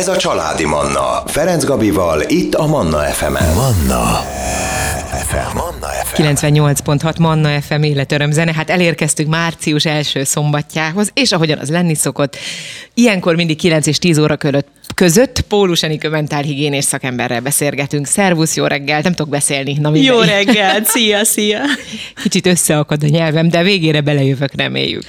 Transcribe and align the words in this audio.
Ez 0.00 0.08
a 0.08 0.16
Családi 0.16 0.64
Manna. 0.64 1.22
Ferenc 1.26 1.64
Gabival, 1.64 2.22
itt 2.26 2.54
a 2.54 2.66
Manna 2.66 2.98
FM-en. 2.98 3.54
Manna 3.54 4.24
FM. 5.26 5.56
Manna 5.56 5.86
FM. 6.04 6.22
98.6 6.22 7.18
Manna 7.18 7.60
FM 7.60 7.82
életöröm 7.82 8.30
zene. 8.30 8.52
Hát 8.52 8.70
elérkeztünk 8.70 9.28
március 9.28 9.84
első 9.84 10.24
szombatjához, 10.24 11.10
és 11.14 11.32
ahogyan 11.32 11.58
az 11.58 11.70
lenni 11.70 11.94
szokott, 11.94 12.36
ilyenkor 12.94 13.34
mindig 13.34 13.56
9 13.56 13.86
és 13.86 13.98
10 13.98 14.18
óra 14.18 14.36
között 14.36 14.68
között 14.94 15.40
Pólus 15.40 15.82
Enikő 15.82 16.08
mentálhigiénés 16.08 16.84
szakemberrel 16.84 17.40
beszélgetünk. 17.40 18.06
Szervusz, 18.06 18.56
jó 18.56 18.64
reggel, 18.64 19.00
nem 19.00 19.12
tudok 19.12 19.30
beszélni. 19.30 19.76
Na 19.80 19.90
Jó 19.94 20.20
reggel, 20.20 20.84
szia, 20.84 21.24
szia. 21.24 21.60
Kicsit 22.22 22.46
összeakad 22.46 23.02
a 23.02 23.06
nyelvem, 23.06 23.48
de 23.48 23.62
végére 23.62 24.00
belejövök, 24.00 24.54
reméljük. 24.54 25.02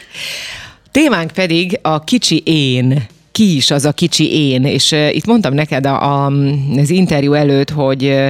Témánk 0.92 1.32
pedig 1.32 1.80
a 1.82 2.04
kicsi 2.04 2.42
én 2.46 3.08
ki 3.32 3.56
is 3.56 3.72
az 3.72 3.86
a 3.86 3.92
kicsi 3.92 4.50
én, 4.50 4.66
és 4.66 4.92
uh, 4.92 5.16
itt 5.16 5.26
mondtam 5.26 5.54
neked 5.54 5.86
a, 5.86 6.26
a, 6.26 6.32
az 6.78 6.90
interjú 6.90 7.34
előtt, 7.34 7.70
hogy 7.70 8.04
uh, 8.04 8.28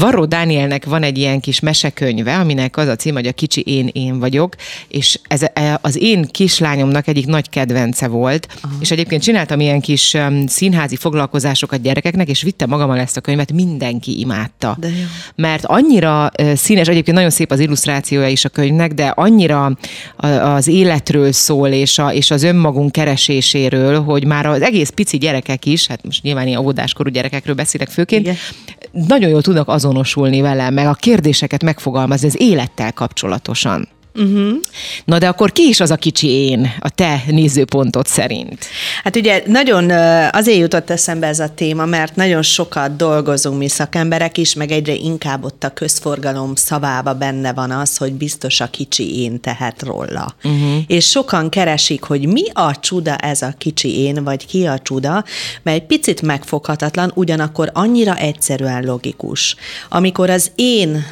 Varró 0.00 0.24
Dánielnek 0.24 0.84
van 0.84 1.02
egy 1.02 1.18
ilyen 1.18 1.40
kis 1.40 1.60
mesekönyve, 1.60 2.38
aminek 2.38 2.76
az 2.76 2.88
a 2.88 2.96
cím, 2.96 3.14
hogy 3.14 3.26
a 3.26 3.32
kicsi 3.32 3.60
én 3.60 3.88
én 3.92 4.18
vagyok, 4.18 4.54
és 4.88 5.20
ez 5.28 5.42
e, 5.52 5.78
az 5.82 6.02
én 6.02 6.26
kislányomnak 6.30 7.08
egyik 7.08 7.26
nagy 7.26 7.48
kedvence 7.48 8.08
volt, 8.08 8.46
Aha. 8.60 8.74
és 8.80 8.90
egyébként 8.90 9.22
csináltam 9.22 9.60
ilyen 9.60 9.80
kis 9.80 10.14
um, 10.14 10.46
színházi 10.46 10.96
foglalkozásokat 10.96 11.82
gyerekeknek, 11.82 12.28
és 12.28 12.42
vittem 12.42 12.68
magammal 12.68 12.98
ezt 12.98 13.16
a 13.16 13.20
könyvet, 13.20 13.52
mindenki 13.52 14.18
imádta. 14.20 14.76
De 14.80 14.88
jó. 14.88 15.04
Mert 15.34 15.64
annyira 15.64 16.30
uh, 16.42 16.52
színes, 16.52 16.88
egyébként 16.88 17.16
nagyon 17.16 17.30
szép 17.30 17.50
az 17.50 17.60
illusztrációja 17.60 18.28
is 18.28 18.44
a 18.44 18.48
könyvnek, 18.48 18.92
de 18.92 19.06
annyira 19.06 19.76
az 20.42 20.66
életről 20.66 21.32
szól, 21.32 21.68
és, 21.68 21.98
a, 21.98 22.12
és 22.12 22.30
az 22.30 22.42
önmagunk 22.42 22.92
kereséséről, 22.92 24.02
hogy 24.02 24.24
már 24.26 24.46
az 24.46 24.62
egész 24.62 24.88
pici 24.88 25.18
gyerekek 25.18 25.64
is, 25.64 25.86
hát 25.86 26.04
most 26.04 26.22
nyilván 26.22 26.46
ilyen 26.46 26.60
óvodáskorú 26.60 27.10
gyerekekről 27.10 27.54
beszélek 27.54 27.88
főként, 27.88 28.22
Igen. 28.22 28.36
Nagyon 28.92 29.30
jól 29.30 29.42
tudnak 29.42 29.68
az 29.68 29.74
azonosulni 29.74 30.40
vele, 30.40 30.70
meg 30.70 30.86
a 30.86 30.92
kérdéseket 30.92 31.62
megfogalmazni 31.62 32.26
az 32.26 32.40
élettel 32.40 32.92
kapcsolatosan. 32.92 33.88
Uh-huh. 34.16 34.52
Na 35.04 35.18
de 35.18 35.28
akkor 35.28 35.52
ki 35.52 35.62
is 35.68 35.80
az 35.80 35.90
a 35.90 35.96
kicsi 35.96 36.28
én, 36.28 36.72
a 36.80 36.90
te 36.90 37.22
nézőpontod 37.26 38.06
szerint? 38.06 38.66
Hát 39.02 39.16
ugye 39.16 39.42
nagyon 39.46 39.90
azért 40.30 40.58
jutott 40.58 40.90
eszembe 40.90 41.26
ez 41.26 41.38
a 41.38 41.48
téma, 41.54 41.84
mert 41.84 42.16
nagyon 42.16 42.42
sokat 42.42 42.96
dolgozunk 42.96 43.58
mi 43.58 43.68
szakemberek 43.68 44.38
is, 44.38 44.54
meg 44.54 44.70
egyre 44.70 44.94
inkább 44.94 45.44
ott 45.44 45.64
a 45.64 45.70
közforgalom 45.70 46.54
szavába 46.54 47.14
benne 47.14 47.52
van 47.52 47.70
az, 47.70 47.96
hogy 47.96 48.12
biztos 48.12 48.60
a 48.60 48.66
kicsi 48.66 49.22
én 49.22 49.40
tehet 49.40 49.82
róla. 49.82 50.34
Uh-huh. 50.44 50.78
És 50.86 51.08
sokan 51.10 51.48
keresik, 51.48 52.02
hogy 52.02 52.26
mi 52.26 52.42
a 52.52 52.80
csuda 52.80 53.16
ez 53.16 53.42
a 53.42 53.54
kicsi 53.58 53.98
én, 53.98 54.24
vagy 54.24 54.46
ki 54.46 54.66
a 54.66 54.78
csuda, 54.78 55.24
mert 55.62 55.76
egy 55.76 55.86
picit 55.86 56.22
megfoghatatlan, 56.22 57.12
ugyanakkor 57.14 57.70
annyira 57.72 58.16
egyszerűen 58.16 58.84
logikus. 58.84 59.56
Amikor 59.88 60.30
az 60.30 60.50
én 60.54 61.04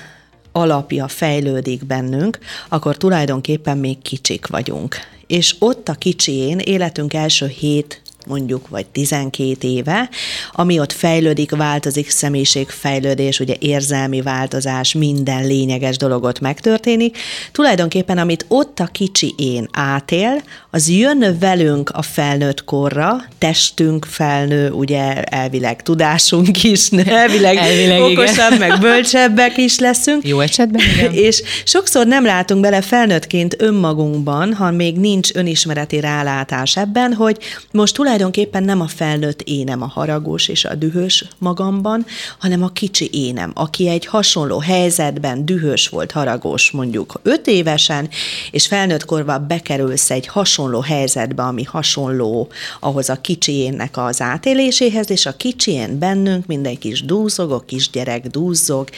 alapja 0.57 1.09
fejlődik 1.09 1.85
bennünk, 1.85 2.39
akkor 2.69 2.97
tulajdonképpen 2.97 3.79
még 3.79 4.03
kicsik 4.03 4.47
vagyunk. 4.47 4.97
És 5.27 5.55
ott 5.59 5.89
a 5.89 5.95
kicsén 5.95 6.59
életünk 6.59 7.15
első 7.15 7.47
hét 7.47 8.03
mondjuk, 8.27 8.69
vagy 8.69 8.87
12 8.87 9.69
éve, 9.69 10.09
ami 10.53 10.79
ott 10.79 10.93
fejlődik, 10.93 11.51
változik, 11.51 12.11
személyiségfejlődés, 12.11 13.41
ugye 13.41 13.55
érzelmi 13.59 14.23
változás, 14.23 14.93
minden 14.93 15.47
lényeges 15.47 15.97
dologot 15.97 16.41
megtörténik. 16.41 17.19
Tulajdonképpen, 17.53 18.19
amit 18.19 18.45
ott 18.49 18.81
a 18.81 18.87
kicsi 18.87 19.35
én 19.37 19.69
átél, 19.73 20.43
az 20.75 20.89
jön 20.89 21.36
velünk 21.41 21.91
a 21.91 22.03
felnőtt 22.03 22.64
korra, 22.64 23.25
testünk 23.39 24.05
felnő, 24.05 24.70
ugye 24.70 25.22
elvileg 25.22 25.83
tudásunk 25.83 26.62
is, 26.62 26.89
elvileg, 27.05 27.56
elvileg 27.56 28.00
okosabb, 28.00 28.53
igen. 28.53 28.69
meg 28.69 28.80
bölcsebbek 28.80 29.56
is 29.56 29.78
leszünk. 29.78 30.28
Jó 30.28 30.41
esetben, 30.41 30.83
igen. 30.97 31.12
És 31.12 31.42
sokszor 31.64 32.06
nem 32.06 32.24
látunk 32.24 32.61
bele 32.61 32.80
felnőttként 32.80 33.57
önmagunkban, 33.58 34.55
ha 34.55 34.70
még 34.70 34.96
nincs 34.96 35.34
önismereti 35.34 36.01
rálátás 36.01 36.77
ebben, 36.77 37.13
hogy 37.13 37.39
most 37.70 37.95
tulajdonképpen 37.95 38.63
nem 38.63 38.80
a 38.80 38.89
felnőtt 38.89 39.42
énem 39.42 39.83
a 39.83 39.90
haragos 39.95 40.48
és 40.48 40.64
a 40.64 40.74
dühös 40.74 41.24
magamban, 41.39 42.07
hanem 42.39 42.63
a 42.63 42.68
kicsi 42.68 43.08
énem, 43.13 43.52
aki 43.55 43.89
egy 43.89 44.07
hasonló 44.07 44.58
helyzetben 44.58 45.46
dühös 45.46 45.89
volt, 45.89 46.13
haragos 46.13 46.70
mondjuk 46.70 47.20
öt 47.23 47.46
évesen, 47.46 48.08
és 48.51 48.67
felnőtt 48.67 49.05
korban 49.05 49.46
bekerülsz 49.48 50.11
egy 50.11 50.27
hasonló 50.27 50.63
hasonló 50.64 50.80
helyzetbe, 50.80 51.42
ami 51.42 51.63
hasonló 51.63 52.48
ahhoz 52.80 53.08
a 53.08 53.20
kicsiénnek 53.20 53.97
az 53.97 54.20
átéléséhez, 54.20 55.11
és 55.11 55.27
a 55.27 55.36
kicsien 55.36 55.98
bennünk 55.98 56.47
minden 56.47 56.79
kis 56.79 57.05
dúzog, 57.05 57.51
a 57.52 57.61
kisgyerek 57.61 58.27
dúzzog, 58.27 58.89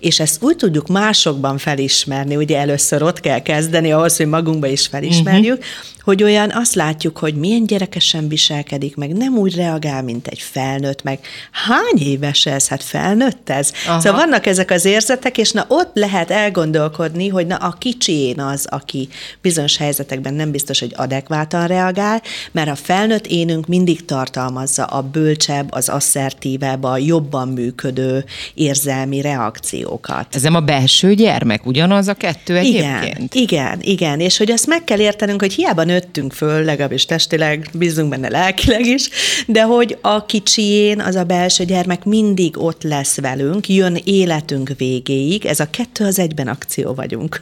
és 0.00 0.20
ezt 0.20 0.42
úgy 0.42 0.56
tudjuk 0.56 0.86
másokban 0.86 1.58
felismerni, 1.58 2.36
ugye 2.36 2.58
először 2.58 3.02
ott 3.02 3.20
kell 3.20 3.42
kezdeni 3.42 3.92
ahhoz, 3.92 4.16
hogy 4.16 4.26
magunkba 4.26 4.66
is 4.66 4.86
felismerjük, 4.86 5.58
uh-huh 5.58 5.93
hogy 6.04 6.22
olyan 6.22 6.50
azt 6.50 6.74
látjuk, 6.74 7.18
hogy 7.18 7.34
milyen 7.34 7.66
gyerekesen 7.66 8.28
viselkedik, 8.28 8.96
meg 8.96 9.16
nem 9.16 9.36
úgy 9.36 9.56
reagál, 9.56 10.02
mint 10.02 10.26
egy 10.26 10.40
felnőtt, 10.40 11.02
meg 11.02 11.18
hány 11.50 11.98
éves 11.98 12.46
ez? 12.46 12.68
Hát 12.68 12.82
felnőtt 12.82 13.50
ez? 13.50 13.72
Aha. 13.86 14.00
Szóval 14.00 14.20
vannak 14.20 14.46
ezek 14.46 14.70
az 14.70 14.84
érzetek, 14.84 15.38
és 15.38 15.50
na 15.50 15.64
ott 15.68 15.90
lehet 15.94 16.30
elgondolkodni, 16.30 17.28
hogy 17.28 17.46
na 17.46 17.56
a 17.56 17.76
kicsi 17.78 18.12
én 18.12 18.40
az, 18.40 18.66
aki 18.70 19.08
bizonyos 19.40 19.76
helyzetekben 19.76 20.34
nem 20.34 20.50
biztos, 20.50 20.80
hogy 20.80 20.92
adekvátan 20.96 21.66
reagál, 21.66 22.22
mert 22.52 22.70
a 22.70 22.74
felnőtt 22.74 23.26
énünk 23.26 23.66
mindig 23.66 24.04
tartalmazza 24.04 24.84
a 24.84 25.02
bölcsebb, 25.02 25.72
az 25.72 25.88
asszertívebb, 25.88 26.82
a 26.82 26.98
jobban 26.98 27.48
működő 27.48 28.24
érzelmi 28.54 29.20
reakciókat. 29.20 30.34
Ez 30.34 30.42
nem 30.42 30.54
a 30.54 30.60
belső 30.60 31.14
gyermek, 31.14 31.66
ugyanaz 31.66 32.08
a 32.08 32.14
kettő 32.14 32.56
egyébként? 32.56 33.34
Igen, 33.34 33.34
igen, 33.34 33.78
igen, 33.80 34.20
és 34.20 34.36
hogy 34.36 34.50
azt 34.50 34.66
meg 34.66 34.84
kell 34.84 34.98
értenünk, 34.98 35.40
hogy 35.40 35.52
hiába 35.52 35.84
nőttünk 35.94 36.32
föl, 36.32 36.64
legalábbis 36.64 37.04
testileg, 37.04 37.68
bízunk 37.72 38.08
benne 38.08 38.28
lelkileg 38.28 38.86
is, 38.86 39.08
de 39.46 39.62
hogy 39.62 39.98
a 40.00 40.26
kicsién 40.26 41.00
az 41.00 41.14
a 41.14 41.24
belső 41.24 41.64
gyermek 41.64 42.04
mindig 42.04 42.58
ott 42.58 42.82
lesz 42.82 43.20
velünk, 43.20 43.68
jön 43.68 43.98
életünk 44.04 44.70
végéig, 44.76 45.44
ez 45.44 45.60
a 45.60 45.70
kettő 45.70 46.04
az 46.04 46.18
egyben 46.18 46.48
akció 46.48 46.94
vagyunk. 46.94 47.38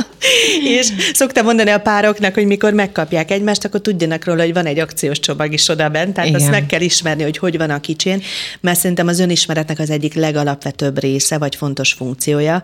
és 0.78 0.88
szoktam 1.12 1.44
mondani 1.44 1.70
a 1.70 1.80
pároknak, 1.80 2.34
hogy 2.34 2.46
mikor 2.46 2.72
megkapják 2.72 3.30
egymást, 3.30 3.64
akkor 3.64 3.80
tudjanak 3.80 4.24
róla, 4.24 4.42
hogy 4.42 4.52
van 4.52 4.66
egy 4.66 4.78
akciós 4.78 5.20
csomag 5.20 5.52
is 5.52 5.68
oda 5.68 5.88
bent, 5.88 6.14
tehát 6.14 6.28
Igen. 6.28 6.40
azt 6.40 6.50
meg 6.50 6.66
kell 6.66 6.80
ismerni, 6.80 7.22
hogy 7.22 7.38
hogy 7.38 7.56
van 7.56 7.70
a 7.70 7.80
kicsén, 7.80 8.22
mert 8.60 8.78
szerintem 8.78 9.06
az 9.06 9.18
önismeretnek 9.18 9.78
az 9.78 9.90
egyik 9.90 10.14
legalapvetőbb 10.14 11.00
része, 11.00 11.38
vagy 11.38 11.56
fontos 11.56 11.92
funkciója, 11.92 12.62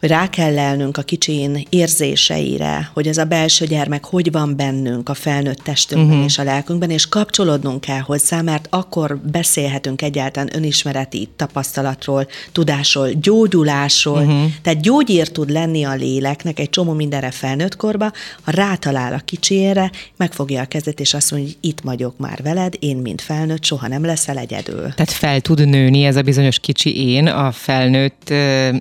hogy 0.00 0.08
rá 0.08 0.28
kell 0.30 0.54
lelnünk 0.54 0.96
a 0.96 1.02
kicsén 1.02 1.66
érzéseire, 1.68 2.90
hogy 2.94 3.06
ez 3.06 3.18
a 3.18 3.24
belső 3.24 3.66
gyermek 3.66 4.04
hogy 4.04 4.32
van 4.32 4.56
bennünk 4.56 5.08
a 5.08 5.14
felnőtt 5.14 5.58
testünkben 5.58 6.10
uh-huh. 6.10 6.24
és 6.24 6.38
a 6.38 6.42
lelkünkben, 6.42 6.90
és 6.90 7.08
kapcsolódnunk 7.08 7.80
kell 7.80 8.00
hozzá, 8.00 8.40
mert 8.40 8.66
akkor 8.70 9.18
beszélhetünk 9.18 10.02
egyáltalán 10.02 10.50
önismereti 10.54 11.28
tapasztalatról, 11.36 12.26
tudásról, 12.52 13.08
gyógyulásról. 13.08 14.18
Uh-huh. 14.18 14.50
Tehát 14.62 14.80
gyógyír 14.80 15.28
tud 15.28 15.50
lenni 15.50 15.84
a 15.84 15.94
léleknek 15.94 16.58
egy 16.58 16.70
csomó 16.70 16.92
mindenre 16.92 17.30
felnőtt 17.30 17.76
korba, 17.76 18.12
ha 18.42 18.50
rátalál 18.50 19.12
a 19.12 19.20
kicsére, 19.24 19.90
megfogja 20.16 20.60
a 20.60 20.64
kezet, 20.64 21.00
és 21.00 21.14
azt 21.14 21.30
mondja, 21.30 21.48
hogy 21.48 21.70
itt 21.70 21.80
vagyok 21.80 22.18
már 22.18 22.42
veled, 22.42 22.74
én, 22.78 22.96
mint 22.96 23.20
felnőtt, 23.20 23.64
soha 23.64 23.88
nem 23.88 24.04
leszel 24.04 24.38
egyedül. 24.38 24.80
Tehát 24.94 25.10
fel 25.10 25.40
tud 25.40 25.68
nőni 25.68 26.04
ez 26.04 26.16
a 26.16 26.22
bizonyos 26.22 26.58
kicsi 26.58 27.10
én 27.10 27.26
a 27.26 27.52
felnőtt 27.52 28.30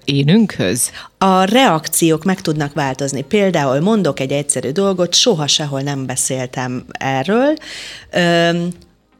énünkhöz? 0.05 0.91
A 1.21 1.43
reakciók 1.43 2.23
meg 2.23 2.41
tudnak 2.41 2.73
változni. 2.73 3.21
Például 3.21 3.79
mondok 3.79 4.19
egy 4.19 4.31
egyszerű 4.31 4.69
dolgot, 4.71 5.13
soha 5.13 5.47
sehol 5.47 5.81
nem 5.81 6.05
beszéltem 6.05 6.85
erről. 6.91 7.53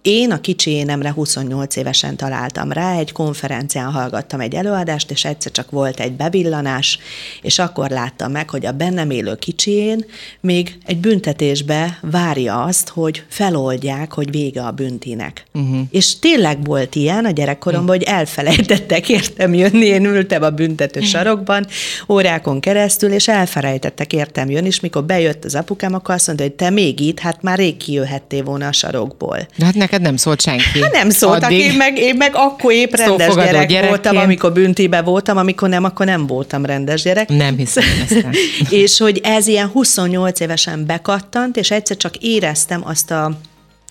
Én 0.02 0.32
a 0.32 0.42
kicsi 0.42 0.72
énemre 0.72 1.12
28 1.12 1.76
évesen 1.76 2.16
találtam 2.16 2.72
rá, 2.72 2.98
egy 2.98 3.12
konferencián 3.12 3.92
hallgattam 3.92 4.40
egy 4.40 4.56
előadást, 4.56 5.12
és 5.12 5.26
egyszer 5.26 5.52
csak 5.52 5.72
volt 5.72 6.00
egy 6.00 6.12
bevillanás, 6.12 7.00
és 7.42 7.60
akkor 7.60 7.90
láttam 7.90 8.32
meg, 8.32 8.50
hogy 8.50 8.66
a 8.66 8.72
bennem 8.72 9.10
élő 9.10 9.36
kicsién 9.36 10.06
még 10.42 10.78
egy 10.86 10.98
büntetésbe 10.98 12.00
várja 12.02 12.64
azt, 12.64 12.90
hogy 12.90 13.24
feloldják, 13.28 14.14
hogy 14.14 14.32
vége 14.32 14.62
a 14.62 14.72
büntinek. 14.72 15.46
Uh-huh. 15.54 15.80
És 15.92 16.20
tényleg 16.20 16.66
volt 16.66 16.96
ilyen 16.96 17.26
a 17.26 17.32
gyerekkoromban, 17.32 17.96
uh-huh. 17.96 18.08
hogy 18.08 18.16
elfelejtettek 18.16 19.10
értem 19.10 19.54
jönni, 19.54 19.86
én 19.86 20.06
ültem 20.06 20.44
a 20.44 20.50
büntető 20.50 21.02
sarokban 21.02 21.68
órákon 22.10 22.60
keresztül, 22.60 23.12
és 23.12 23.28
elfelejtettek 23.28 24.14
értem 24.14 24.50
jönni, 24.50 24.68
és 24.68 24.80
mikor 24.80 25.04
bejött 25.04 25.46
az 25.46 25.56
apukám, 25.56 25.94
akkor 25.94 26.16
azt 26.16 26.28
mondta, 26.28 26.46
hogy 26.46 26.54
te 26.54 26.70
még 26.70 27.00
itt, 27.00 27.20
hát 27.20 27.42
már 27.42 27.58
rég 27.58 27.78
kijöhettél 27.78 28.44
volna 28.44 28.68
a 28.68 28.72
sarokból. 28.72 29.48
De 29.56 29.66
hát 29.66 29.76
neked 29.90 30.02
nem 30.06 30.18
szólt 30.18 30.42
senki. 30.42 30.82
Hát 30.82 30.92
nem 30.92 31.10
szóltak, 31.10 31.52
én 31.52 31.74
meg, 31.74 31.98
én 31.98 32.16
meg 32.16 32.32
akkor 32.36 32.72
épp 32.72 32.96
rendes 32.96 33.34
gyerek 33.36 33.52
gyerekként. 33.52 33.88
voltam, 33.88 34.18
amikor 34.18 34.52
büntibe 34.52 35.02
voltam, 35.02 35.38
amikor 35.38 35.70
nem, 35.70 35.84
akkor 35.84 36.06
nem 36.06 36.28
voltam 36.28 36.66
rendes 36.66 37.02
gyerek. 37.02 37.30
Nem 37.30 37.58
hiszem 37.58 37.84
ezt. 38.10 38.26
és 38.70 38.98
hogy 38.98 39.20
ez 39.24 39.48
ilyen 39.48 39.68
28 39.68 40.40
évesen 40.40 40.86
bekattant, 40.86 41.58
és 41.58 41.72
egyszer 41.72 41.98
csak 41.98 42.16
éreztem 42.16 42.82
azt 42.86 43.12
a 43.12 43.32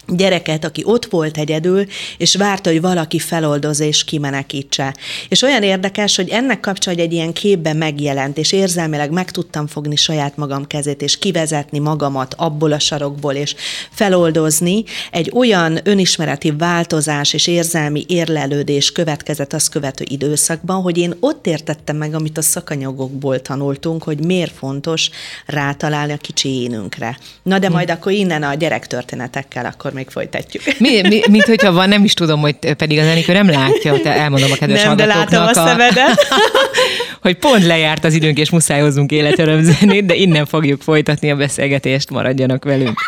gyereket, 0.09 0.65
aki 0.65 0.83
ott 0.85 1.07
volt 1.07 1.39
egyedül, 1.39 1.85
és 2.19 2.37
várta, 2.37 2.71
hogy 2.71 2.81
valaki 2.81 3.19
feloldoz 3.19 3.81
és 3.81 4.05
kimenekítse. 4.05 4.95
És 5.29 5.43
olyan 5.43 5.63
érdekes, 5.63 6.17
hogy 6.17 6.29
ennek 6.29 6.61
kapcsán, 6.61 6.95
hogy 6.95 7.03
egy 7.03 7.13
ilyen 7.13 7.33
képben 7.33 7.77
megjelent, 7.77 8.39
és 8.39 8.53
érzelmileg 8.53 9.11
meg 9.11 9.31
tudtam 9.31 9.67
fogni 9.67 9.97
saját 9.97 10.37
magam 10.37 10.67
kezét, 10.67 11.03
és 11.03 11.19
kivezetni 11.19 11.79
magamat 11.79 12.35
abból 12.37 12.73
a 12.73 12.79
sarokból, 12.79 13.35
és 13.35 13.55
feloldozni, 13.91 14.85
egy 15.11 15.31
olyan 15.35 15.81
önismereti 15.85 16.51
változás 16.51 17.33
és 17.33 17.47
érzelmi 17.47 18.05
érlelődés 18.09 18.93
következett 18.93 19.53
az 19.53 19.69
követő 19.69 20.05
időszakban, 20.09 20.83
hogy 20.83 20.99
én 20.99 21.15
ott 21.21 21.47
értettem 21.47 21.97
meg, 21.97 22.15
amit 22.15 22.39
a 22.39 22.43
szakanyagokból 22.43 23.43
tanultunk, 23.43 24.03
hogy 24.03 24.25
miért 24.25 24.57
fontos 24.57 25.11
rátalálni 25.47 26.13
a 26.13 26.17
kicsi 26.17 26.63
énünkre. 26.63 27.19
Na 27.43 27.59
de 27.59 27.67
hm. 27.67 27.73
majd 27.73 27.91
akkor 27.91 28.13
innen 28.13 28.43
a 28.43 28.55
gyerektörténetekkel 28.55 29.67
akkor 29.67 29.93
még 29.99 30.11
folytatjuk. 30.11 30.63
Mi, 30.79 31.01
mi, 31.09 31.21
mint 31.31 31.45
hogyha 31.45 31.73
van, 31.73 31.89
nem 31.89 32.05
is 32.05 32.15
tudom, 32.15 32.41
hogy 32.41 32.57
pedig 32.77 32.99
az 32.99 33.07
Enikő 33.07 33.33
nem 33.33 33.51
látja, 33.51 34.01
te 34.01 34.13
elmondom 34.13 34.51
a 34.53 34.57
kedves 34.57 34.83
nem, 34.83 34.97
de 34.97 35.05
látom 35.05 35.43
a, 35.43 35.49
a 35.49 35.55
szemedet. 35.55 36.27
hogy 37.23 37.37
pont 37.37 37.65
lejárt 37.65 38.05
az 38.05 38.15
időnk, 38.15 38.39
és 38.39 38.51
muszáj 38.51 38.81
hozzunk 38.81 39.11
életörömzenét, 39.11 40.07
de 40.07 40.15
innen 40.15 40.47
fogjuk 40.47 40.83
folytatni 40.83 41.31
a 41.31 41.37
beszélgetést, 41.37 42.11
maradjanak 42.11 42.65
velünk. 42.65 42.99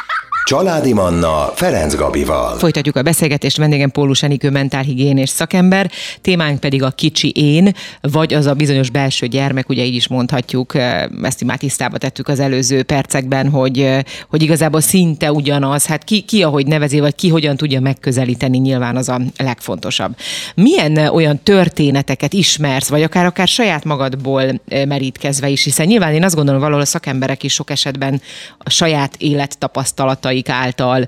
Családi 0.44 0.92
Manna 0.92 1.52
Ferenc 1.54 1.94
Gabival. 1.94 2.58
Folytatjuk 2.58 2.96
a 2.96 3.02
beszélgetést, 3.02 3.56
vendégem 3.56 3.90
Pólus 3.90 4.22
Enikő 4.22 4.50
mentálhigiénés 4.50 5.28
szakember, 5.28 5.90
témánk 6.20 6.60
pedig 6.60 6.82
a 6.82 6.90
kicsi 6.90 7.30
én, 7.30 7.74
vagy 8.00 8.34
az 8.34 8.46
a 8.46 8.54
bizonyos 8.54 8.90
belső 8.90 9.26
gyermek, 9.26 9.68
ugye 9.68 9.84
így 9.84 9.94
is 9.94 10.08
mondhatjuk, 10.08 10.74
ezt 11.22 11.44
már 11.44 11.58
tisztába 11.58 11.98
tettük 11.98 12.28
az 12.28 12.40
előző 12.40 12.82
percekben, 12.82 13.50
hogy, 13.50 13.88
hogy 14.28 14.42
igazából 14.42 14.80
szinte 14.80 15.32
ugyanaz, 15.32 15.86
hát 15.86 16.04
ki, 16.04 16.20
ki 16.20 16.42
ahogy 16.42 16.66
nevezi, 16.66 17.00
vagy 17.00 17.14
ki 17.14 17.28
hogyan 17.28 17.56
tudja 17.56 17.80
megközelíteni, 17.80 18.58
nyilván 18.58 18.96
az 18.96 19.08
a 19.08 19.20
legfontosabb. 19.36 20.16
Milyen 20.54 20.96
olyan 20.96 21.42
történeteket 21.42 22.32
ismersz, 22.32 22.88
vagy 22.88 23.02
akár 23.02 23.24
akár 23.24 23.48
saját 23.48 23.84
magadból 23.84 24.60
merítkezve 24.88 25.48
is, 25.48 25.64
hiszen 25.64 25.86
nyilván 25.86 26.14
én 26.14 26.24
azt 26.24 26.34
gondolom, 26.34 26.60
valahol 26.60 26.82
a 26.82 26.86
szakemberek 26.86 27.42
is 27.42 27.52
sok 27.52 27.70
esetben 27.70 28.20
a 28.58 28.70
saját 28.70 29.14
élettapasztalatai 29.18 30.29
szakembereik 30.30 30.48
által 30.48 31.06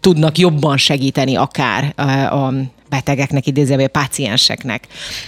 tudnak 0.00 0.38
jobban 0.38 0.76
segíteni 0.76 1.36
akár 1.36 1.92
a 2.32 2.52
betegeknek, 2.88 3.46
idézőben 3.46 3.86
a 3.86 3.88
pácienseknek. 3.88 4.86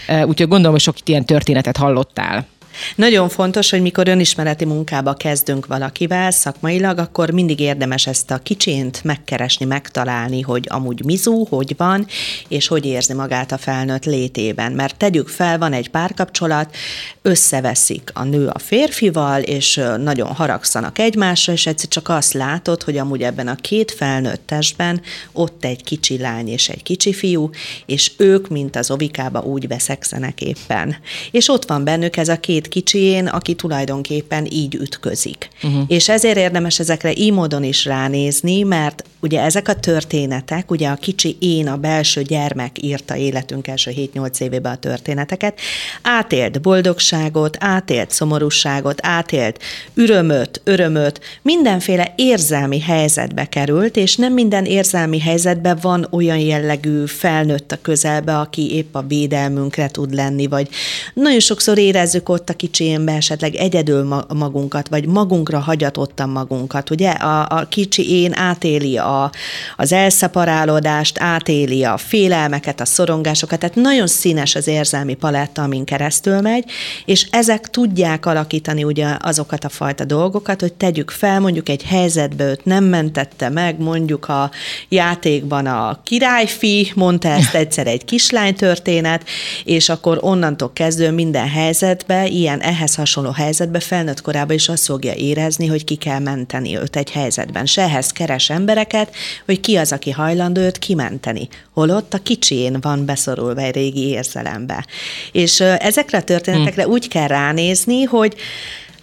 Úgyhogy 0.08 0.48
gondolom, 0.48 0.72
hogy 0.72 0.80
sok 0.80 0.96
ilyen 1.04 1.24
történetet 1.24 1.76
hallottál. 1.76 2.46
Nagyon 2.94 3.28
fontos, 3.28 3.70
hogy 3.70 3.80
mikor 3.80 4.08
önismereti 4.08 4.64
munkába 4.64 5.14
kezdünk 5.14 5.66
valakivel 5.66 6.30
szakmailag, 6.30 6.98
akkor 6.98 7.30
mindig 7.30 7.60
érdemes 7.60 8.06
ezt 8.06 8.30
a 8.30 8.38
kicsint 8.38 9.04
megkeresni, 9.04 9.66
megtalálni, 9.66 10.40
hogy 10.40 10.66
amúgy 10.68 11.04
mizú, 11.04 11.46
hogy 11.46 11.74
van, 11.76 12.06
és 12.48 12.66
hogy 12.66 12.86
érzi 12.86 13.12
magát 13.12 13.52
a 13.52 13.58
felnőtt 13.58 14.04
létében. 14.04 14.72
Mert 14.72 14.96
tegyük 14.96 15.28
fel, 15.28 15.58
van 15.58 15.72
egy 15.72 15.90
párkapcsolat, 15.90 16.76
összeveszik 17.22 18.10
a 18.14 18.24
nő 18.24 18.46
a 18.46 18.58
férfival, 18.58 19.42
és 19.42 19.80
nagyon 19.98 20.34
haragszanak 20.34 20.98
egymásra, 20.98 21.52
és 21.52 21.66
egyszer 21.66 21.88
csak 21.88 22.08
azt 22.08 22.32
látod, 22.32 22.82
hogy 22.82 22.96
amúgy 22.96 23.22
ebben 23.22 23.48
a 23.48 23.54
két 23.54 23.90
felnőtt 23.90 24.42
testben 24.46 25.00
ott 25.32 25.64
egy 25.64 25.84
kicsi 25.84 26.18
lány 26.18 26.48
és 26.48 26.68
egy 26.68 26.82
kicsi 26.82 27.12
fiú, 27.12 27.50
és 27.86 28.12
ők, 28.16 28.48
mint 28.48 28.76
az 28.76 28.90
ovikába 28.90 29.40
úgy 29.40 29.68
veszekszenek 29.68 30.40
éppen. 30.40 30.96
És 31.30 31.48
ott 31.48 31.64
van 31.64 31.84
bennük 31.84 32.16
ez 32.16 32.28
a 32.28 32.40
két 32.40 32.67
kicsijén, 32.68 33.26
aki 33.26 33.54
tulajdonképpen 33.54 34.46
így 34.50 34.74
ütközik. 34.74 35.48
Uh-huh. 35.62 35.82
És 35.86 36.08
ezért 36.08 36.36
érdemes 36.36 36.78
ezekre 36.78 37.12
így 37.16 37.32
módon 37.32 37.64
is 37.64 37.84
ránézni, 37.84 38.62
mert 38.62 39.04
ugye 39.20 39.40
ezek 39.40 39.68
a 39.68 39.74
történetek, 39.74 40.70
ugye 40.70 40.88
a 40.88 40.94
kicsi 40.94 41.36
én, 41.40 41.68
a 41.68 41.76
belső 41.76 42.22
gyermek 42.22 42.82
írta 42.82 43.16
életünk 43.16 43.66
első 43.66 43.90
7-8 43.96 44.40
évében 44.40 44.72
a 44.72 44.76
történeteket, 44.76 45.60
átélt 46.02 46.60
boldogságot, 46.60 47.56
átélt 47.60 48.10
szomorúságot, 48.10 48.98
átélt 49.02 49.62
ürömöt, 49.94 50.60
örömöt, 50.64 51.20
mindenféle 51.42 52.12
érzelmi 52.16 52.80
helyzetbe 52.80 53.44
került, 53.44 53.96
és 53.96 54.16
nem 54.16 54.32
minden 54.32 54.64
érzelmi 54.64 55.20
helyzetben 55.20 55.78
van 55.80 56.06
olyan 56.10 56.38
jellegű 56.38 57.04
felnőtt 57.06 57.72
a 57.72 57.78
közelbe, 57.82 58.38
aki 58.38 58.74
épp 58.74 58.94
a 58.94 59.04
védelmünkre 59.08 59.88
tud 59.88 60.14
lenni, 60.14 60.46
vagy 60.46 60.68
nagyon 61.14 61.40
sokszor 61.40 61.78
érezzük 61.78 62.28
ott 62.28 62.48
a 62.48 62.54
kicsiénbe 62.58 63.12
esetleg 63.12 63.54
egyedül 63.54 64.24
magunkat, 64.34 64.88
vagy 64.88 65.06
magunkra 65.06 65.58
hagyatottan 65.58 66.28
magunkat, 66.28 66.90
ugye? 66.90 67.10
A, 67.10 67.46
a 67.48 67.66
kicsi 67.68 68.20
én 68.20 68.34
átéli 68.34 68.96
a, 68.96 69.30
az 69.76 69.92
elszeparálódást, 69.92 71.18
átéli 71.20 71.84
a 71.84 71.96
félelmeket, 71.96 72.80
a 72.80 72.84
szorongásokat, 72.84 73.58
tehát 73.58 73.74
nagyon 73.74 74.06
színes 74.06 74.54
az 74.54 74.66
érzelmi 74.66 75.14
paletta, 75.14 75.62
amin 75.62 75.84
keresztül 75.84 76.40
megy, 76.40 76.64
és 77.04 77.26
ezek 77.30 77.70
tudják 77.70 78.26
alakítani 78.26 78.84
ugye 78.84 79.16
azokat 79.20 79.64
a 79.64 79.68
fajta 79.68 80.04
dolgokat, 80.04 80.60
hogy 80.60 80.72
tegyük 80.72 81.10
fel, 81.10 81.40
mondjuk 81.40 81.68
egy 81.68 81.82
helyzetbe 81.82 82.44
őt 82.44 82.64
nem 82.64 82.84
mentette 82.84 83.48
meg, 83.48 83.78
mondjuk 83.80 84.28
a 84.28 84.50
játékban 84.88 85.66
a 85.66 86.00
királyfi, 86.04 86.92
mondta 86.94 87.28
ezt 87.28 87.54
egyszer 87.54 87.86
egy 87.86 88.04
kislány 88.04 88.54
történet, 88.54 89.24
és 89.64 89.88
akkor 89.88 90.18
onnantól 90.20 90.70
kezdő 90.72 91.10
minden 91.10 91.48
helyzetbe 91.48 92.26
ilyen 92.26 92.47
ilyen 92.48 92.60
ehhez 92.60 92.94
hasonló 92.94 93.30
helyzetbe 93.30 93.80
felnőtt 93.80 94.20
korában 94.20 94.56
is 94.56 94.68
azt 94.68 94.84
fogja 94.84 95.14
érezni, 95.14 95.66
hogy 95.66 95.84
ki 95.84 95.94
kell 95.94 96.18
menteni 96.18 96.76
őt 96.76 96.96
egy 96.96 97.10
helyzetben. 97.10 97.66
Se 97.66 97.82
ehhez 97.82 98.10
keres 98.10 98.50
embereket, 98.50 99.14
hogy 99.44 99.60
ki 99.60 99.76
az, 99.76 99.92
aki 99.92 100.10
hajlandó 100.10 100.60
őt 100.60 100.78
kimenteni. 100.78 101.48
Holott 101.72 102.14
a 102.14 102.18
kicsén 102.18 102.80
van 102.80 103.04
beszorulva 103.04 103.60
egy 103.60 103.74
régi 103.74 104.08
érzelembe. 104.08 104.86
És 105.32 105.60
ezekre 105.60 106.18
a 106.18 106.22
történetekre 106.22 106.82
hmm. 106.82 106.92
úgy 106.92 107.08
kell 107.08 107.26
ránézni, 107.26 108.02
hogy 108.02 108.36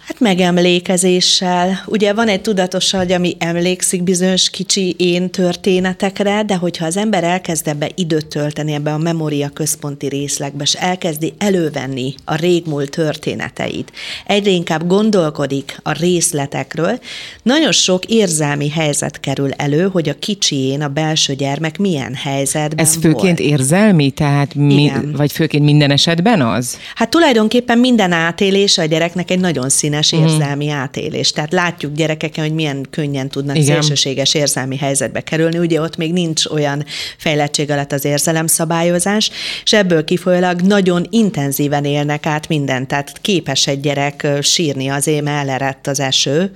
Hát 0.06 0.20
megemlékezéssel. 0.20 1.82
Ugye 1.86 2.12
van 2.12 2.28
egy 2.28 2.40
tudatos 2.40 2.92
agy, 2.94 3.12
ami 3.12 3.36
emlékszik 3.38 4.02
bizonyos 4.02 4.50
kicsi 4.50 4.94
én 4.98 5.30
történetekre, 5.30 6.42
de 6.42 6.56
hogyha 6.56 6.86
az 6.86 6.96
ember 6.96 7.24
elkezd 7.24 7.68
ebbe 7.68 7.90
időt 7.94 8.26
tölteni 8.26 8.72
ebbe 8.72 8.92
a 8.92 8.98
memória 8.98 9.48
központi 9.48 10.08
részlegbe, 10.08 10.62
és 10.62 10.74
elkezdi 10.74 11.34
elővenni 11.38 12.14
a 12.24 12.34
régmúlt 12.34 12.90
történeteit, 12.90 13.92
egyre 14.26 14.50
inkább 14.50 14.86
gondolkodik 14.86 15.78
a 15.82 15.92
részletekről, 15.92 16.98
nagyon 17.42 17.72
sok 17.72 18.04
érzelmi 18.04 18.68
helyzet 18.68 19.20
kerül 19.20 19.52
elő, 19.52 19.88
hogy 19.92 20.08
a 20.08 20.18
kicsi 20.18 20.56
én, 20.56 20.82
a 20.82 20.88
belső 20.88 21.34
gyermek 21.34 21.78
milyen 21.78 22.14
helyzetben 22.14 22.84
Ez 22.84 22.94
főként 22.94 23.38
volt. 23.38 23.50
érzelmi, 23.50 24.10
tehát 24.10 24.54
mi, 24.54 24.92
vagy 25.16 25.32
főként 25.32 25.64
minden 25.64 25.90
esetben 25.90 26.40
az? 26.40 26.78
Hát 26.94 27.10
tulajdonképpen 27.10 27.78
minden 27.78 28.12
átélés 28.12 28.78
a 28.78 28.84
gyereknek 28.84 29.30
egy 29.30 29.40
nagyon 29.40 29.68
színes 29.68 29.94
színes 30.02 30.30
mm. 30.30 30.34
érzelmi 30.34 30.70
átélés. 30.70 31.32
Tehát 31.32 31.52
látjuk 31.52 31.94
gyerekeken, 31.94 32.44
hogy 32.44 32.54
milyen 32.54 32.86
könnyen 32.90 33.28
tudnak 33.28 33.56
Igen. 33.56 33.66
szélsőséges 33.66 34.34
érzelmi 34.34 34.76
helyzetbe 34.76 35.20
kerülni. 35.20 35.58
Ugye 35.58 35.80
ott 35.80 35.96
még 35.96 36.12
nincs 36.12 36.46
olyan 36.46 36.84
fejlettség 37.16 37.70
alatt 37.70 37.92
az 37.92 38.04
érzelemszabályozás, 38.04 39.30
és 39.62 39.72
ebből 39.72 40.04
kifolyólag 40.04 40.60
nagyon 40.60 41.06
intenzíven 41.10 41.84
élnek 41.84 42.26
át 42.26 42.48
mindent. 42.48 42.88
Tehát 42.88 43.18
képes 43.20 43.66
egy 43.66 43.80
gyerek 43.80 44.26
sírni 44.40 44.88
azért, 44.88 45.22
mert 45.22 45.48
elerett 45.48 45.86
az 45.86 46.00
eső, 46.00 46.50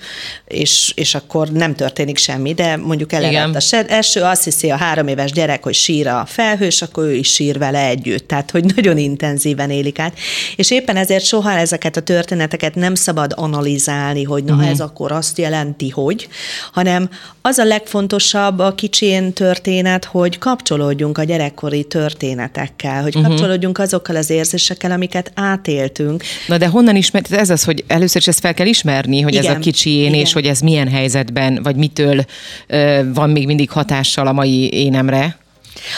és, 0.47 0.93
és 0.95 1.15
akkor 1.15 1.49
nem 1.49 1.75
történik 1.75 2.19
semmi, 2.19 2.55
de 2.55 2.77
mondjuk 2.77 3.13
elerett 3.13 3.57
az 3.57 3.77
eső, 3.89 4.23
azt 4.23 4.45
hiszi 4.45 4.71
a 4.71 4.77
három 4.77 5.09
éves 5.09 5.33
gyerek, 5.33 5.63
hogy 5.63 5.75
sír 5.75 6.07
a 6.07 6.25
felhős, 6.27 6.83
akkor 6.83 7.05
ő 7.05 7.15
is 7.15 7.33
sír 7.33 7.59
vele 7.59 7.87
együtt. 7.87 8.29
Tehát, 8.29 8.51
hogy 8.51 8.65
nagyon 8.75 8.99
intenzíven 8.99 9.71
élik 9.71 9.99
át. 9.99 10.19
És 10.57 10.71
éppen 10.71 10.97
ezért 10.97 11.25
soha 11.25 11.53
ezeket 11.53 11.97
a 11.97 12.01
történeteket 12.01 12.75
nem 12.75 12.95
szabad 12.95 13.30
szabad 13.31 13.55
analizálni, 13.55 14.25
hogy 14.25 14.45
na 14.45 14.55
uh-huh. 14.55 14.69
ez 14.69 14.81
akkor 14.81 15.13
azt 15.13 15.39
jelenti, 15.39 15.89
hogy, 15.89 16.29
hanem 16.73 17.09
az 17.43 17.59
a 17.59 17.65
legfontosabb 17.65 18.59
a 18.59 18.75
kicsén 18.75 19.33
történet, 19.33 20.05
hogy 20.05 20.39
kapcsolódjunk 20.39 21.19
a 21.19 21.25
gyerekkori 21.25 21.85
történetekkel, 21.85 23.03
hogy 23.03 23.17
uh-huh. 23.17 23.31
kapcsolódjunk 23.31 23.79
azokkal 23.79 24.17
az 24.17 24.31
érzésekkel, 24.31 24.91
amiket 24.91 25.33
átéltünk. 25.35 26.23
Na 26.49 26.59
de 26.59 26.67
honnan 26.67 26.97
ismert? 26.97 27.33
Ez 27.33 27.51
az, 27.51 27.65
hogy 27.65 27.85
először 27.87 28.21
is 28.21 28.29
ezt 28.29 28.41
fel 28.41 28.55
kell 28.55 28.67
ismerni, 28.67 29.21
hogy 29.21 29.35
igen, 29.35 29.51
ez 29.51 29.57
a 29.57 29.59
kicsi 29.59 29.91
én, 29.91 30.09
igen. 30.09 30.21
és 30.21 30.33
hogy 30.33 30.47
ez 30.47 30.61
milyen 30.61 30.89
helyzetben, 30.89 31.61
vagy 31.63 31.77
mitől 31.77 32.25
uh, 32.69 33.15
van 33.15 33.31
még 33.31 33.47
mindig 33.47 33.71
hatással 33.71 34.27
a 34.27 34.33
mai 34.33 34.73
énemre? 34.73 35.39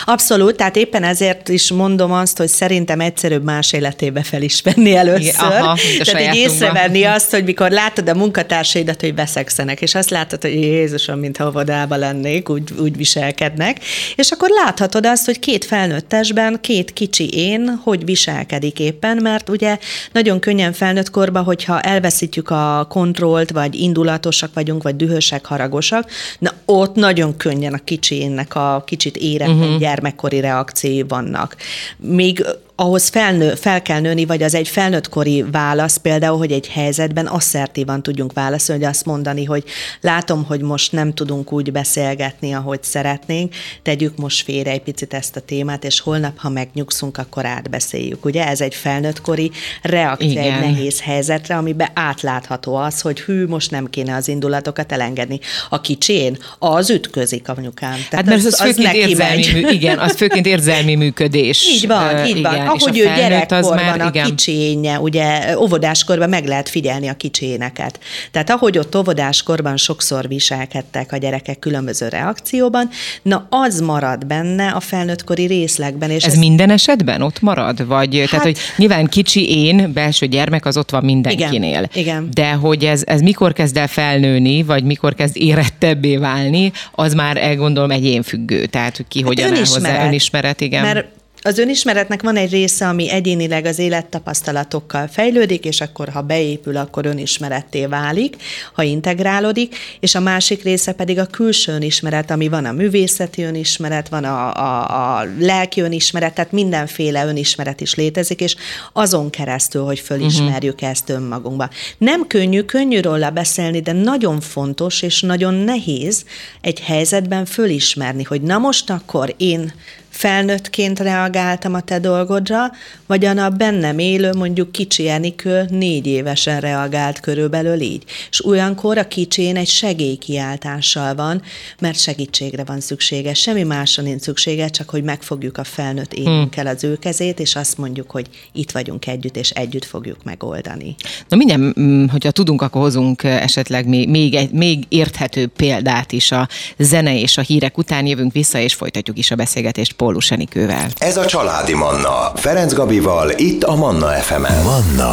Abszolút, 0.05 0.57
tehát 0.57 0.77
éppen 0.77 1.05
ezért 1.05 1.49
is 1.49 1.71
mondom 1.71 2.13
azt, 2.13 2.39
hogy 2.39 2.49
szerintem 2.49 3.01
egyszerűbb 3.01 3.45
más 3.45 3.73
életébe 3.73 4.23
felismerni 4.23 4.97
először. 4.97 5.21
Igen, 5.21 5.35
aha, 5.39 5.79
tehát 6.05 6.35
így 6.35 6.41
észrevenni 6.41 7.05
azt, 7.05 7.31
hogy 7.31 7.45
mikor 7.45 7.71
látod 7.71 8.09
a 8.09 8.15
munkatársaidat, 8.15 9.01
hogy 9.01 9.15
veszekszenek, 9.15 9.81
és 9.81 9.95
azt 9.95 10.11
látod, 10.11 10.43
hogy 10.43 10.55
Jézusom, 10.55 11.19
mintha 11.19 11.47
óvodába 11.47 11.97
lennék, 11.97 12.49
úgy, 12.49 12.71
úgy 12.81 12.97
viselkednek, 12.97 13.79
és 14.17 14.31
akkor 14.31 14.49
láthatod 14.65 15.07
azt, 15.07 15.25
hogy 15.25 15.39
két 15.39 15.65
felnőttesben, 15.65 16.59
két 16.61 16.93
kicsi 16.93 17.29
én, 17.29 17.81
hogy 17.85 18.05
viselkedik 18.05 18.79
éppen, 18.79 19.17
mert 19.17 19.49
ugye 19.49 19.79
nagyon 20.13 20.41
könnyen 20.41 20.73
felnőtt 20.73 21.11
korba, 21.11 21.43
hogyha 21.43 21.81
elveszítjük 21.81 22.51
a 22.51 22.87
kontrollt, 22.89 23.51
vagy 23.51 23.75
indulatosak 23.75 24.51
vagyunk, 24.55 24.83
vagy 24.83 24.97
dühösek, 24.97 25.47
haragosak, 25.47 26.11
na 26.39 26.53
ott 26.65 26.95
nagyon 26.95 27.37
könnyen 27.37 27.75
a 27.75 27.85
kicsi 27.85 28.15
énnek 28.15 28.55
a 28.55 28.83
kicsit 28.87 29.17
érett 29.17 29.49
uh-huh. 29.49 29.72
Gyermekkori 29.79 30.41
reakciói 30.41 31.03
vannak. 31.03 31.57
Még 31.97 32.47
ahhoz 32.83 33.09
felnő, 33.09 33.55
fel 33.55 33.83
kell 33.83 34.01
nőni, 34.01 34.25
vagy 34.25 34.43
az 34.43 34.55
egy 34.55 34.69
felnőttkori 34.69 35.45
válasz 35.53 35.97
például, 35.97 36.39
hogy 36.39 36.53
egy 36.53 36.69
helyzetben 36.69 37.27
asszertívan 37.27 38.03
tudjunk 38.03 38.33
válaszolni, 38.33 38.83
hogy 38.83 38.91
azt 38.91 39.05
mondani, 39.05 39.45
hogy 39.45 39.65
látom, 40.01 40.45
hogy 40.45 40.61
most 40.61 40.93
nem 40.93 41.15
tudunk 41.15 41.53
úgy 41.53 41.73
beszélgetni, 41.73 42.53
ahogy 42.53 42.83
szeretnénk, 42.83 43.55
tegyük 43.83 44.17
most 44.17 44.45
félre 44.45 44.71
egy 44.71 44.83
picit 44.83 45.15
ezt 45.15 45.37
a 45.37 45.41
témát, 45.41 45.85
és 45.85 46.01
holnap, 46.01 46.39
ha 46.39 46.49
megnyugszunk, 46.49 47.19
akkor 47.19 47.47
átbeszéljük. 47.47 48.25
Ugye 48.25 48.47
ez 48.47 48.61
egy 48.61 48.75
felnőttkori 48.75 49.51
reakció 49.83 50.31
Igen. 50.31 50.53
egy 50.53 50.61
nehéz 50.61 51.01
helyzetre, 51.01 51.57
amiben 51.57 51.89
átlátható 51.95 52.75
az, 52.75 53.01
hogy 53.01 53.21
hű, 53.21 53.47
most 53.47 53.71
nem 53.71 53.91
kéne 53.91 54.15
az 54.15 54.29
indulatokat 54.29 54.93
elengedni. 54.93 55.41
A 55.69 55.81
kicsén 55.81 56.39
az 56.59 56.91
ütközik 56.91 57.49
a 57.49 57.55
nyugám. 57.61 57.97
Tehát 58.11 58.11
hát 58.11 58.25
mert 58.25 58.39
az, 58.39 58.47
az, 58.47 58.61
az 58.61 58.67
főként 58.67 58.95
érzelmi, 58.95 59.47
mű, 59.53 59.69
igen, 59.69 59.99
az 59.99 60.17
főként 60.17 60.47
érzelmi 60.47 60.95
működés. 60.95 61.69
Így 61.69 61.87
van, 61.87 62.27
így 62.27 62.37
igen. 62.37 62.72
Ahogy 62.79 62.99
ő 62.99 63.05
gyerekkorban 63.17 63.75
már, 63.75 64.01
a 64.01 64.09
igen. 64.09 64.25
kicsénye, 64.25 65.01
ugye 65.01 65.57
óvodáskorban 65.59 66.29
meg 66.29 66.47
lehet 66.47 66.69
figyelni 66.69 67.09
a 67.09 67.15
kicséneket. 67.15 67.99
Tehát 68.31 68.51
ahogy 68.51 68.79
ott 68.79 68.97
óvodáskorban 68.97 69.77
sokszor 69.77 70.29
viselkedtek 70.29 71.13
a 71.13 71.17
gyerekek 71.17 71.59
különböző 71.59 72.09
reakcióban, 72.09 72.89
na 73.23 73.47
az 73.51 73.81
marad 73.81 74.27
benne 74.27 74.69
a 74.69 74.81
felnőttkori 74.81 75.47
részlegben. 75.47 76.11
És 76.11 76.25
ez, 76.25 76.33
ez 76.33 76.39
minden 76.39 76.71
esetben 76.71 77.23
ott 77.23 77.41
marad? 77.41 77.87
Vagy, 77.87 78.19
hát, 78.19 78.29
tehát, 78.29 78.45
hogy 78.45 78.59
nyilván 78.77 79.07
kicsi 79.07 79.65
én, 79.65 79.93
belső 79.93 80.27
gyermek, 80.27 80.67
az 80.67 80.77
ott 80.77 80.91
van 80.91 81.05
mindenkinél. 81.05 81.71
Igen, 81.71 81.89
igen. 81.93 82.29
De 82.35 82.53
hogy 82.53 82.85
ez, 82.85 83.03
ez 83.07 83.21
mikor 83.21 83.53
kezd 83.53 83.77
el 83.77 83.89
felnőni, 83.89 84.63
vagy 84.63 84.85
mikor 84.85 85.15
kezd 85.15 85.37
érettebbé 85.37 86.17
válni, 86.17 86.73
az 86.93 87.15
már 87.15 87.37
elgondolom 87.37 87.91
egyénfüggő. 87.91 88.67
Tehát, 88.67 88.97
hogy 88.97 89.07
ki 89.09 89.19
hát 89.19 89.29
hogyan 89.29 89.53
áll 89.53 89.59
hozzá. 89.59 90.07
Önismeret, 90.07 90.61
igen. 90.61 90.83
Mert 90.83 91.07
az 91.43 91.59
önismeretnek 91.59 92.23
van 92.23 92.37
egy 92.37 92.51
része, 92.51 92.89
ami 92.89 93.11
egyénileg 93.11 93.65
az 93.65 93.79
élettapasztalatokkal 93.79 95.07
fejlődik, 95.07 95.65
és 95.65 95.81
akkor, 95.81 96.09
ha 96.09 96.21
beépül, 96.21 96.77
akkor 96.77 97.07
önismeretté 97.07 97.87
válik, 97.87 98.37
ha 98.73 98.83
integrálódik, 98.83 99.77
és 100.01 100.15
a 100.15 100.21
másik 100.21 100.63
része 100.63 100.93
pedig 100.93 101.19
a 101.19 101.27
külső 101.27 101.73
önismeret, 101.73 102.31
ami 102.31 102.49
van 102.49 102.65
a 102.65 102.73
művészeti 102.73 103.43
önismeret, 103.43 104.09
van 104.09 104.25
a, 104.25 104.55
a, 104.55 105.19
a 105.19 105.27
lelki 105.39 105.81
önismeret, 105.81 106.35
tehát 106.35 106.53
mindenféle 106.53 107.27
önismeret 107.27 107.81
is 107.81 107.95
létezik, 107.95 108.41
és 108.41 108.57
azon 108.93 109.31
keresztül, 109.31 109.85
hogy 109.85 109.99
fölismerjük 109.99 110.75
uh-huh. 110.75 110.91
ezt 110.91 111.09
önmagunkba. 111.09 111.69
Nem 111.99 112.27
könnyű, 112.27 112.63
könnyű 112.63 113.01
róla 113.01 113.31
beszélni, 113.31 113.81
de 113.81 113.93
nagyon 113.93 114.41
fontos 114.41 115.03
és 115.03 115.21
nagyon 115.21 115.55
nehéz 115.55 116.25
egy 116.61 116.81
helyzetben 116.81 117.45
fölismerni, 117.45 118.23
hogy 118.23 118.43
na 118.43 118.59
most 118.59 118.91
akkor 118.91 119.35
én 119.37 119.73
felnőttként 120.13 120.99
reagáltam 120.99 121.75
a 121.75 121.81
te 121.81 121.99
dolgodra, 121.99 122.71
vagy 123.07 123.25
a 123.25 123.49
bennem 123.49 123.99
élő, 123.99 124.33
mondjuk 124.33 124.73
kicsi 124.73 125.09
Enikő 125.09 125.67
négy 125.71 126.07
évesen 126.07 126.61
reagált 126.61 127.21
körülbelül 127.21 127.81
így. 127.81 128.05
És 128.31 128.45
olyankor 128.45 128.99
a 128.99 129.09
kicsén 129.09 129.57
egy 129.57 129.69
segélykiáltással 129.69 131.15
van, 131.15 131.43
mert 131.81 131.99
segítségre 131.99 132.65
van 132.65 132.81
szüksége. 132.81 133.35
Semmi 133.35 133.63
másra 133.63 134.03
nincs 134.03 134.21
szüksége, 134.21 134.69
csak 134.69 134.91
hogy 134.91 135.03
megfogjuk 135.03 135.59
a 135.59 135.65
felnőtt 135.65 136.13
énkkel 136.13 136.67
az 136.67 136.85
ő 136.85 136.97
kezét, 136.97 137.41
és 137.41 137.57
azt 137.57 137.79
mondjuk, 137.79 138.11
hogy 138.11 138.27
itt 138.53 138.71
vagyunk 138.71 139.07
együtt, 139.07 139.37
és 139.37 139.51
együtt 139.51 139.85
fogjuk 139.85 140.25
megoldani. 140.25 140.95
Na 141.29 141.37
mindjárt, 141.37 141.81
mm, 141.81 142.07
hogyha 142.07 142.31
tudunk, 142.31 142.63
akkor 142.63 142.81
hozunk 142.83 143.23
esetleg 143.25 143.89
még, 143.89 144.09
még, 144.09 144.35
egy, 144.35 144.51
még 144.51 144.85
érthető 144.89 145.47
példát 145.47 146.13
is 146.13 146.33
a 146.33 146.49
zene 146.79 147.19
és 147.19 147.37
a 147.37 147.43
hírek 147.43 147.79
után 147.79 148.07
jövünk 148.07 148.33
vissza, 148.33 148.59
és 148.59 148.75
folytatjuk 148.75 149.19
is 149.19 149.31
a 149.31 149.35
beszélgetést 149.35 149.93
Pólus 150.03 150.31
Enikővel. 150.31 150.87
Ez 150.99 151.17
a 151.17 151.25
Családi 151.25 151.75
Manna. 151.75 152.33
Ferenc 152.35 152.73
Gabival, 152.73 153.31
itt 153.31 153.63
a 153.63 153.75
Manna 153.75 154.07
FM-en. 154.07 154.63
Manna 154.63 155.13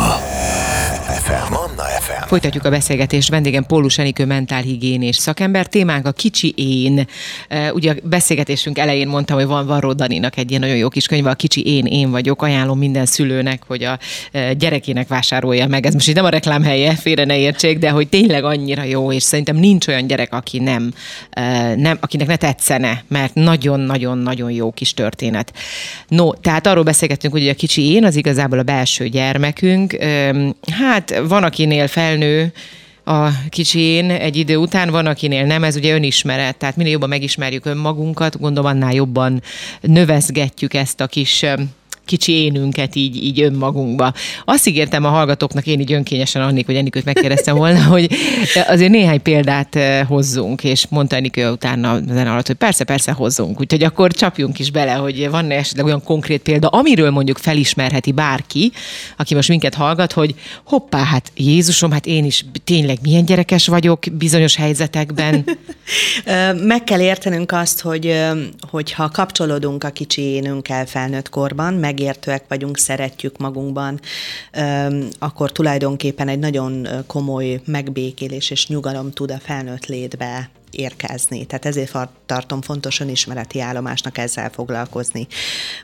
FM. 1.22 1.54
Manna 1.54 1.89
FM. 2.22 2.28
Folytatjuk 2.28 2.66
a 2.66 2.70
beszélgetést. 2.70 3.30
Vendégem 3.30 3.66
Pólus 3.66 3.98
Enikő 3.98 4.26
mentálhigiénés 4.26 5.16
szakember. 5.16 5.68
Témánk 5.68 6.06
a 6.06 6.12
kicsi 6.12 6.54
én. 6.56 7.08
Ugye 7.74 7.92
a 7.92 7.96
beszélgetésünk 8.04 8.78
elején 8.78 9.08
mondtam, 9.08 9.38
hogy 9.38 9.46
van 9.46 9.66
Varró 9.66 9.94
Daninak 9.94 10.38
egy 10.38 10.50
ilyen 10.50 10.62
nagyon 10.62 10.76
jó 10.76 10.90
kis 10.90 11.08
könyve, 11.08 11.30
a 11.30 11.34
kicsi 11.34 11.66
én, 11.66 11.86
én 11.86 12.12
vagyok. 12.12 12.42
Ajánlom 12.42 12.78
minden 12.78 13.06
szülőnek, 13.06 13.64
hogy 13.68 13.84
a 13.84 14.00
gyerekének 14.58 15.08
vásárolja 15.08 15.68
meg. 15.68 15.86
Ez 15.86 15.94
most 15.94 16.08
itt 16.08 16.16
nem 16.16 16.26
a 16.26 16.30
reklám 16.30 16.64
helye, 16.64 16.96
félre 16.96 17.24
ne 17.24 17.38
értsék, 17.38 17.78
de 17.78 17.90
hogy 17.90 18.08
tényleg 18.08 18.44
annyira 18.44 18.84
jó, 18.84 19.12
és 19.12 19.24
szerintem 19.24 19.56
nincs 19.56 19.88
olyan 19.88 20.08
gyerek, 20.08 20.34
aki 20.34 20.60
nem, 20.60 20.94
nem 21.76 21.98
akinek 22.00 22.28
ne 22.28 22.36
tetszene, 22.36 23.04
mert 23.08 23.34
nagyon-nagyon-nagyon 23.34 24.52
jó 24.52 24.72
kis 24.72 24.94
történet. 24.94 25.54
No, 26.08 26.34
tehát 26.34 26.68
arról 26.68 26.84
beszélgettünk, 26.84 27.34
hogy 27.34 27.48
a 27.48 27.54
kicsi 27.54 27.92
én 27.92 28.06
az 28.06 28.16
igazából 28.16 28.60
a 28.60 28.64
belső 28.64 29.08
gyermekünk. 29.08 29.98
Hát 30.72 31.22
van, 31.28 31.44
akinél 31.44 31.88
felnő, 32.10 32.52
a 33.04 33.30
kicsén 33.50 34.12
egy 34.12 34.36
idő 34.36 34.56
után, 34.56 34.90
van, 34.90 35.06
akinél 35.06 35.46
nem, 35.46 35.64
ez 35.64 35.76
ugye 35.76 35.94
önismeret, 35.94 36.58
tehát 36.58 36.76
minél 36.76 36.92
jobban 36.92 37.10
megismerjük 37.10 37.66
önmagunkat, 37.66 38.40
gondolom 38.40 38.72
annál 38.72 38.94
jobban 38.94 39.42
növezgetjük 39.82 40.74
ezt 40.74 41.02
a 41.02 41.08
kis 41.08 41.46
kicsi 42.10 42.32
énünket 42.32 42.96
így, 42.96 43.24
így 43.24 43.42
önmagunkba. 43.42 44.14
Azt 44.46 44.68
ígértem 44.68 45.06
a 45.06 45.10
hallgatóknak, 45.10 45.68
én 45.68 45.80
így 45.80 45.92
önkényesen 45.92 46.42
annik, 46.42 46.66
hogy 46.66 46.76
Enikőt 46.76 47.06
megkérdeztem 47.06 47.56
volna, 47.56 47.84
hogy 47.84 48.10
azért 48.68 48.92
néhány 48.92 49.22
példát 49.22 49.76
eh, 49.76 50.08
hozzunk, 50.08 50.64
és 50.64 50.86
mondta 50.90 51.16
Enikő 51.16 51.50
utána 51.50 51.92
a 51.92 52.00
zene 52.08 52.32
alatt, 52.32 52.48
hogy 52.48 52.56
persze, 52.56 52.84
persze 52.84 53.12
hozzunk. 53.12 53.60
Úgyhogy 53.60 53.84
akkor 53.84 54.14
csapjunk 54.14 54.60
is 54.60 54.72
bele, 54.72 54.92
hogy 54.92 55.30
van 55.30 55.52
esetleg 55.52 55.86
olyan 55.86 56.04
konkrét 56.04 56.42
példa, 56.42 56.68
amiről 56.68 57.10
mondjuk 57.10 57.38
felismerheti 57.38 58.12
bárki, 58.12 58.72
aki 59.18 59.36
most 59.36 59.50
minket 59.50 59.74
hallgat, 59.74 60.12
hogy 60.12 60.36
hoppá, 60.64 61.04
hát 61.04 61.32
Jézusom, 61.36 61.92
hát 61.92 62.06
én 62.06 62.26
is 62.26 62.46
tényleg 62.64 62.98
milyen 63.02 63.26
gyerekes 63.26 63.68
vagyok 63.68 64.04
bizonyos 64.12 64.56
helyzetekben. 64.56 65.46
Meg 66.72 66.84
kell 66.84 67.00
értenünk 67.00 67.52
azt, 67.52 67.82
hogy, 67.82 68.16
hogy 68.70 68.92
ha 68.92 69.10
kapcsolódunk 69.10 69.84
a 69.84 69.90
kicsi 69.90 70.22
énünkkel 70.22 70.86
felnőtt 70.86 71.30
korban, 71.30 71.74
meg 71.74 71.99
megértőek 72.00 72.44
vagyunk, 72.48 72.78
szeretjük 72.78 73.38
magunkban, 73.38 74.00
akkor 75.20 75.52
tulajdonképpen 75.52 76.28
egy 76.28 76.40
nagyon 76.40 76.88
komoly 77.08 77.62
megbékélés 77.66 78.50
és 78.50 78.68
nyugalom 78.68 79.12
tud 79.12 79.32
a 79.32 79.40
felnőtt 79.44 79.86
létbe 79.86 80.50
érkezni. 80.72 81.46
Tehát 81.46 81.66
ezért 81.66 81.96
tartom 82.26 82.62
fontos 82.62 83.00
önismereti 83.00 83.62
állomásnak 83.62 84.18
ezzel 84.18 84.50
foglalkozni. 84.50 85.28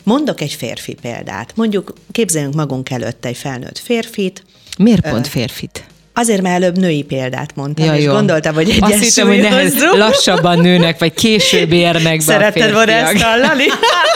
Mondok 0.04 0.42
egy 0.42 0.54
férfi 0.54 0.94
példát. 0.94 1.56
Mondjuk 1.56 1.94
képzeljünk 2.12 2.54
magunk 2.54 2.90
előtt 2.90 3.26
egy 3.26 3.38
felnőtt 3.38 3.80
férfit. 3.80 4.44
Miért 4.78 5.10
pont 5.10 5.28
férfit? 5.28 5.86
Azért, 6.14 6.42
mert 6.42 6.56
előbb 6.56 6.78
női 6.78 7.04
példát 7.04 7.56
mondtam, 7.56 7.86
ja, 7.86 7.96
és 7.96 8.04
jó. 8.04 8.14
gondoltam, 8.14 8.54
hogy 8.54 8.70
egy 8.70 8.84
Azt 8.84 9.04
hittem, 9.04 9.28
hogy 9.28 9.40
nehez, 9.40 9.74
lassabban 9.92 10.60
nőnek, 10.60 11.00
vagy 11.00 11.14
később 11.14 11.72
érnek 11.72 12.18
be 12.18 12.24
Szeretted 12.24 12.74
volna 12.74 12.92
ezt 12.92 13.22
hallani? 13.22 13.66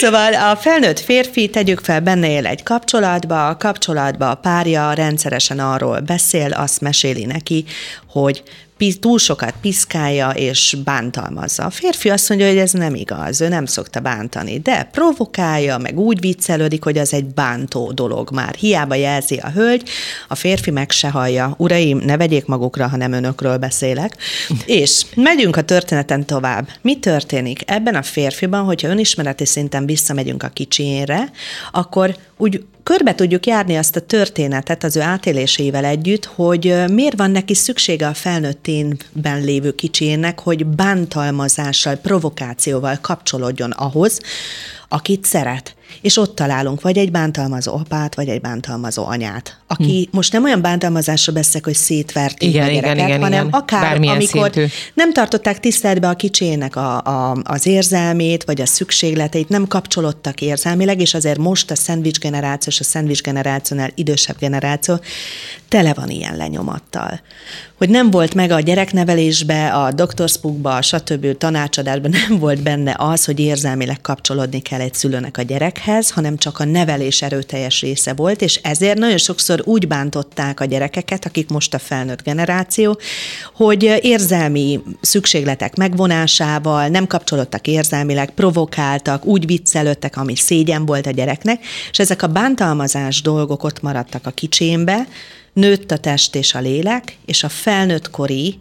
szóval 0.00 0.34
a 0.34 0.56
felnőtt 0.56 1.00
férfi, 1.00 1.48
tegyük 1.48 1.80
fel, 1.80 2.00
benne 2.00 2.30
él 2.30 2.46
egy 2.46 2.62
kapcsolatba, 2.62 3.48
a 3.48 3.56
kapcsolatba 3.56 4.30
a 4.30 4.34
párja 4.34 4.92
rendszeresen 4.92 5.58
arról 5.58 6.00
beszél, 6.00 6.52
azt 6.52 6.80
meséli 6.80 7.24
neki, 7.24 7.64
hogy 8.12 8.42
túl 9.00 9.18
sokat 9.18 9.54
piszkálja 9.60 10.30
és 10.30 10.76
bántalmazza. 10.84 11.64
A 11.64 11.70
férfi 11.70 12.10
azt 12.10 12.28
mondja, 12.28 12.48
hogy 12.48 12.56
ez 12.56 12.72
nem 12.72 12.94
igaz, 12.94 13.40
ő 13.40 13.48
nem 13.48 13.66
szokta 13.66 14.00
bántani, 14.00 14.58
de 14.58 14.88
provokálja, 14.92 15.78
meg 15.78 15.98
úgy 15.98 16.20
viccelődik, 16.20 16.84
hogy 16.84 16.98
az 16.98 17.12
egy 17.12 17.24
bántó 17.24 17.92
dolog 17.92 18.30
már. 18.30 18.54
Hiába 18.54 18.94
jelzi 18.94 19.36
a 19.36 19.50
hölgy, 19.50 19.88
a 20.28 20.34
férfi 20.34 20.70
meg 20.70 20.90
se 20.90 21.10
hallja. 21.10 21.54
Uraim, 21.58 21.98
ne 21.98 22.16
vegyék 22.16 22.46
magukra, 22.46 22.88
ha 22.88 22.96
nem 22.96 23.12
önökről 23.12 23.56
beszélek. 23.56 24.16
és 24.66 25.04
megyünk 25.14 25.56
a 25.56 25.62
történeten 25.62 26.26
tovább. 26.26 26.68
Mi 26.80 26.98
történik? 26.98 27.62
Ebben 27.66 27.94
a 27.94 28.02
férfiban, 28.02 28.64
hogyha 28.64 28.88
önismereti 28.88 29.46
szinten 29.46 29.86
visszamegyünk 29.86 30.42
a 30.42 30.48
kicsiére, 30.48 31.30
akkor 31.72 32.16
úgy 32.36 32.64
körbe 32.82 33.14
tudjuk 33.14 33.46
járni 33.46 33.76
azt 33.76 33.96
a 33.96 34.00
történetet 34.00 34.84
az 34.84 34.96
ő 34.96 35.00
átélésével 35.00 35.84
együtt, 35.84 36.24
hogy 36.24 36.84
miért 36.88 37.16
van 37.16 37.30
neki 37.30 37.54
szüksége 37.54 38.06
a 38.06 38.14
felnőtt 38.14 38.66
énben 38.66 39.40
lévő 39.44 39.74
kicsiének, 39.74 40.40
hogy 40.40 40.66
bántalmazással, 40.66 41.94
provokációval 41.94 42.98
kapcsolódjon 43.00 43.70
ahhoz, 43.70 44.20
akit 44.92 45.24
szeret 45.24 45.74
és 46.00 46.16
ott 46.16 46.34
találunk 46.34 46.80
vagy 46.80 46.98
egy 46.98 47.10
bántalmazó 47.10 47.74
apát, 47.74 48.14
vagy 48.14 48.28
egy 48.28 48.40
bántalmazó 48.40 49.06
anyát, 49.06 49.58
aki 49.66 50.08
hm. 50.10 50.16
most 50.16 50.32
nem 50.32 50.44
olyan 50.44 50.60
bántalmazásra 50.60 51.32
beszélek, 51.32 51.64
hogy 51.64 51.74
szétverték 51.74 52.48
igen, 52.48 52.68
a 52.68 52.70
gyereket, 52.70 52.94
igen, 52.94 53.06
igen, 53.08 53.20
hanem 53.20 53.46
igen. 53.46 53.60
akár 53.60 53.80
Bármilyen 53.80 54.14
amikor 54.14 54.50
szintű. 54.52 54.72
nem 54.94 55.12
tartották 55.12 55.60
tiszteletbe 55.60 56.08
a 56.08 56.14
kicsének 56.14 56.76
a, 56.76 57.00
a, 57.02 57.36
az 57.44 57.66
érzelmét, 57.66 58.44
vagy 58.44 58.60
a 58.60 58.66
szükségleteit, 58.66 59.48
nem 59.48 59.66
kapcsolódtak 59.66 60.40
érzelmileg, 60.40 61.00
és 61.00 61.14
azért 61.14 61.38
most 61.38 61.70
a 61.70 61.74
szendvics 61.74 62.18
generáció 62.18 62.72
és 62.72 62.80
a 62.80 62.84
szendvics 62.84 63.22
generációnál 63.22 63.90
idősebb 63.94 64.38
generáció 64.38 65.00
tele 65.68 65.94
van 65.94 66.08
ilyen 66.08 66.36
lenyomattal. 66.36 67.20
Hogy 67.78 67.88
nem 67.88 68.10
volt 68.10 68.34
meg 68.34 68.50
a 68.50 68.60
gyereknevelésbe, 68.60 69.72
a 69.72 69.92
doktorszpukba, 69.92 70.76
a 70.76 70.82
stb. 70.82 71.36
tanácsadásban 71.38 72.10
nem 72.28 72.38
volt 72.38 72.62
benne 72.62 72.96
az, 72.98 73.24
hogy 73.24 73.40
érzelmileg 73.40 74.00
kapcsolódni 74.00 74.60
kell 74.60 74.80
egy 74.82 74.94
szülőnek 74.94 75.38
a 75.38 75.42
gyerekhez, 75.42 76.10
hanem 76.10 76.36
csak 76.36 76.58
a 76.58 76.64
nevelés 76.64 77.22
erőteljes 77.22 77.80
része 77.80 78.12
volt, 78.12 78.42
és 78.42 78.56
ezért 78.62 78.98
nagyon 78.98 79.18
sokszor 79.18 79.62
úgy 79.64 79.86
bántották 79.86 80.60
a 80.60 80.64
gyerekeket, 80.64 81.24
akik 81.24 81.48
most 81.48 81.74
a 81.74 81.78
felnőtt 81.78 82.22
generáció, 82.22 82.98
hogy 83.54 83.98
érzelmi 84.02 84.80
szükségletek 85.00 85.76
megvonásával 85.76 86.88
nem 86.88 87.06
kapcsolódtak 87.06 87.66
érzelmileg, 87.66 88.30
provokáltak, 88.30 89.24
úgy 89.24 89.46
viccelődtek, 89.46 90.16
ami 90.16 90.36
szégyen 90.36 90.86
volt 90.86 91.06
a 91.06 91.10
gyereknek, 91.10 91.64
és 91.90 91.98
ezek 91.98 92.22
a 92.22 92.26
bántalmazás 92.26 93.22
dolgok 93.22 93.64
ott 93.64 93.82
maradtak 93.82 94.26
a 94.26 94.30
kicsémbe, 94.30 95.06
nőtt 95.52 95.90
a 95.90 95.96
test 95.96 96.34
és 96.34 96.54
a 96.54 96.60
lélek, 96.60 97.16
és 97.26 97.44
a 97.44 97.48
felnőtt 97.48 98.10
kori 98.10 98.58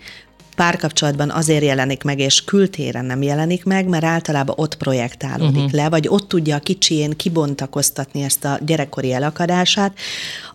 párkapcsolatban 0.55 1.29
azért 1.29 1.63
jelenik 1.63 2.03
meg, 2.03 2.19
és 2.19 2.43
kültéren 2.43 3.05
nem 3.05 3.21
jelenik 3.21 3.63
meg, 3.63 3.87
mert 3.87 4.03
általában 4.03 4.55
ott 4.57 4.77
projektálódik 4.77 5.55
uh-huh. 5.55 5.73
le, 5.73 5.89
vagy 5.89 6.07
ott 6.07 6.27
tudja 6.27 6.55
a 6.55 6.59
kicsijén 6.59 7.15
kibontakoztatni 7.15 8.21
ezt 8.21 8.45
a 8.45 8.59
gyerekkori 8.65 9.13
elakadását, 9.13 9.97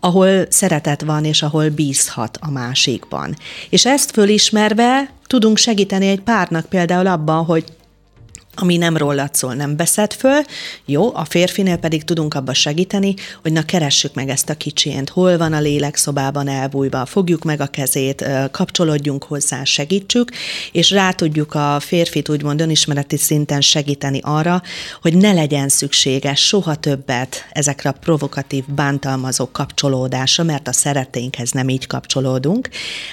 ahol 0.01 0.47
szeretet 0.49 1.03
van, 1.03 1.25
és 1.25 1.43
ahol 1.43 1.69
bízhat 1.69 2.39
a 2.41 2.51
másikban. 2.51 3.37
És 3.69 3.87
ezt 3.87 4.11
fölismerve 4.11 5.11
tudunk 5.27 5.57
segíteni 5.57 6.09
egy 6.09 6.21
párnak 6.21 6.67
például 6.67 7.07
abban, 7.07 7.45
hogy 7.45 7.65
ami 8.57 8.77
nem 8.77 8.97
rólad 8.97 9.35
szól, 9.35 9.55
nem 9.55 9.77
beszed 9.77 10.13
föl, 10.13 10.41
jó, 10.85 11.15
a 11.15 11.25
férfinél 11.25 11.77
pedig 11.77 12.05
tudunk 12.05 12.35
abba 12.35 12.55
segíteni, 12.55 13.15
hogy 13.43 13.53
na 13.53 13.63
keressük 13.63 14.15
meg 14.15 14.29
ezt 14.29 14.51
a 14.51 14.55
kicsiént, 14.55 15.09
hol 15.09 15.37
van 15.37 15.53
a 15.53 15.61
lélek 15.61 15.97
szobában 15.97 16.49
elbújva, 16.49 17.07
fogjuk 17.07 17.45
meg 17.45 17.61
a 17.61 17.67
kezét, 17.67 18.25
kapcsolódjunk 18.51 19.25
hozzá, 19.25 19.65
segítsük, 19.65 20.31
és 20.73 20.91
rá 20.91 21.11
tudjuk 21.11 21.55
a 21.55 21.81
férfit 21.81 22.29
úgymond 22.29 22.61
önismereti 22.61 23.17
szinten 23.17 23.61
segíteni 23.61 24.21
arra, 24.23 24.63
hogy 25.03 25.17
ne 25.17 25.33
legyen 25.33 25.69
szükséges 25.69 26.47
soha 26.47 26.75
többet 26.75 27.49
ezekre 27.53 27.89
a 27.89 27.97
provokatív, 28.01 28.65
bántalmazó 28.67 29.49
kapcsolódásra, 29.53 30.45
mert 30.45 30.69
a 30.69 30.73
szeretteinkhez 30.73 31.51
nem 31.51 31.69
így 31.69 31.87
kapcsolódunk. 31.87 32.69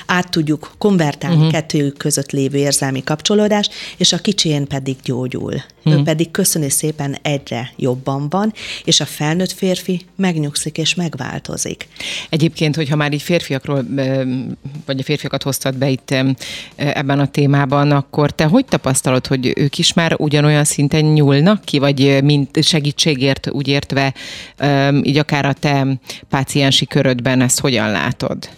Át 0.05 0.29
tudjuk 0.29 0.71
konvertálni 0.77 1.35
uh-huh. 1.35 1.51
kettőjük 1.51 1.97
között 1.97 2.31
lévő 2.31 2.57
érzelmi 2.57 3.03
kapcsolódást, 3.03 3.73
és 3.97 4.13
a 4.13 4.17
kicsén 4.17 4.67
pedig 4.67 4.95
gyógy 5.03 5.32
gyógyul. 5.33 5.72
Hmm. 5.83 5.93
Ő 5.93 6.03
pedig 6.03 6.31
köszöni 6.31 6.69
szépen 6.69 7.17
egyre 7.21 7.71
jobban 7.75 8.29
van, 8.29 8.53
és 8.83 8.99
a 8.99 9.05
felnőtt 9.05 9.51
férfi 9.51 10.01
megnyugszik 10.15 10.77
és 10.77 10.95
megváltozik. 10.95 11.87
Egyébként, 12.29 12.75
hogyha 12.75 12.95
már 12.95 13.13
így 13.13 13.21
férfiakról, 13.21 13.85
vagy 14.85 14.99
a 14.99 15.03
férfiakat 15.03 15.43
hoztad 15.43 15.75
be 15.75 15.89
itt 15.89 16.15
ebben 16.75 17.19
a 17.19 17.27
témában, 17.27 17.91
akkor 17.91 18.31
te 18.31 18.45
hogy 18.45 18.65
tapasztalod, 18.65 19.27
hogy 19.27 19.53
ők 19.55 19.77
is 19.77 19.93
már 19.93 20.15
ugyanolyan 20.17 20.63
szinten 20.63 21.05
nyúlnak 21.05 21.65
ki, 21.65 21.79
vagy 21.79 22.23
mint 22.23 22.63
segítségért 22.63 23.49
úgy 23.51 23.67
értve, 23.67 24.13
így 25.03 25.17
akár 25.17 25.45
a 25.45 25.53
te 25.53 25.87
páciensi 26.29 26.85
körödben 26.85 27.41
ezt 27.41 27.59
hogyan 27.59 27.91
látod? 27.91 28.49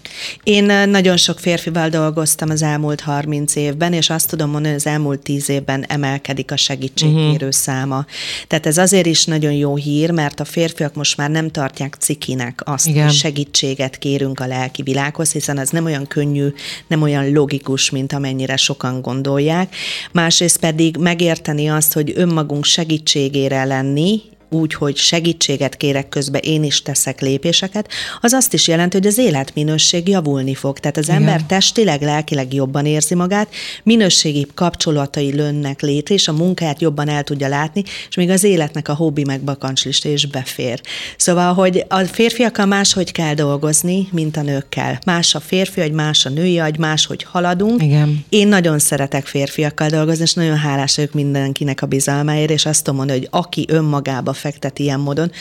Én 0.44 0.63
nagyon 0.89 1.17
sok 1.17 1.39
férfival 1.39 1.89
dolgoztam 1.89 2.50
az 2.50 2.62
elmúlt 2.62 3.01
30 3.01 3.55
évben, 3.55 3.94
és 3.94 4.10
azt 4.10 4.29
tudom 4.29 4.50
mondani, 4.50 4.74
hogy 4.74 4.84
az 4.86 4.91
elmúlt 4.91 5.20
10 5.20 5.50
évben 5.50 5.86
emelkedik 5.88 6.51
a 6.51 6.58
segítségkérő 6.58 7.13
uh-huh. 7.15 7.50
száma. 7.51 8.05
Tehát 8.48 8.65
ez 8.65 8.77
azért 8.77 9.05
is 9.05 9.25
nagyon 9.25 9.53
jó 9.53 9.75
hír, 9.75 10.12
mert 10.12 10.39
a 10.39 10.45
férfiak 10.45 10.95
most 10.95 11.17
már 11.17 11.29
nem 11.29 11.50
tartják 11.50 11.95
cikinek 12.00 12.62
azt, 12.65 12.88
Igen. 12.88 13.05
hogy 13.05 13.13
segítséget 13.13 13.98
kérünk 13.98 14.39
a 14.39 14.48
lelki 14.48 14.81
világhoz, 14.81 15.31
hiszen 15.31 15.60
ez 15.60 15.69
nem 15.69 15.86
olyan 15.86 16.07
könnyű, 16.07 16.48
nem 16.88 17.01
olyan 17.01 17.31
logikus, 17.31 17.89
mint 17.89 18.13
amennyire 18.13 18.55
sokan 18.55 19.01
gondolják. 19.01 19.75
Másrészt 20.12 20.60
pedig 20.60 20.98
megérteni 20.98 21.67
azt, 21.67 21.93
hogy 21.93 22.13
önmagunk 22.15 22.63
segítségére 22.63 23.63
lenni, 23.63 24.22
úgy, 24.50 24.74
hogy 24.74 24.98
segítséget 24.98 25.78
kérek 25.78 26.10
közben, 26.10 26.42
én 26.44 26.64
is 26.64 26.81
teszek 26.81 27.22
lépéseket, 27.22 27.90
az 28.22 28.34
azt 28.34 28.53
is 28.53 28.68
jelenti, 28.68 28.98
hogy 28.98 29.08
az 29.08 29.18
életminőség 29.18 30.08
javulni 30.08 30.55
fog. 30.55 30.79
Tehát 30.79 30.98
az 30.98 31.08
Igen. 31.08 31.16
ember 31.16 31.44
testileg, 31.44 32.01
lelkileg 32.01 32.53
jobban 32.53 32.86
érzi 32.86 33.16
magát, 33.16 33.48
minőségi 33.84 34.48
kapcsolatai 34.53 35.36
lönnek 35.36 35.81
létre, 35.81 36.14
és 36.14 36.27
a 36.27 36.34
munkáját 36.34 36.81
jobban 36.81 37.10
el 37.10 37.24
tudja 37.24 37.48
látni, 37.48 37.84
és 38.10 38.16
még 38.16 38.29
az 38.29 38.44
életnek 38.44 38.88
a 38.88 38.94
hobbi 38.94 39.24
meg 39.24 39.42
bakancslista 39.42 40.10
is 40.10 40.25
befér. 40.25 40.81
Szóval, 41.18 41.53
hogy 41.53 41.86
a 41.88 42.00
férfiakkal 42.00 42.66
máshogy 42.66 43.12
kell 43.12 43.34
dolgozni, 43.34 44.08
mint 44.12 44.38
a 44.38 44.42
nőkkel. 44.42 45.00
Más 45.05 45.36
a 45.36 45.40
férfi, 45.40 45.79
vagy 45.79 45.92
más 45.92 46.25
a 46.25 46.29
női 46.29 46.60
agy, 46.60 46.77
máshogy 46.77 47.24
haladunk. 47.24 47.84
Igen. 47.84 48.25
Én 48.29 48.48
nagyon 48.48 48.79
szeretek 48.79 49.25
férfiakkal 49.25 49.90
dolgozni, 49.90 50.24
és 50.24 50.34
nagyon 50.34 50.58
hálás 50.58 50.96
vagyok 50.96 51.14
mindenkinek 51.14 51.81
a 51.81 51.86
bizalmáért, 51.86 52.50
és 52.50 52.66
azt 52.66 52.84
tudom 52.84 52.98
mondani, 53.00 53.20
hogy 53.20 53.27
aki 53.31 53.66
önmagába 53.68 54.34
fektet 54.35 54.79
ilyen 54.79 55.00
módon, 55.00 55.31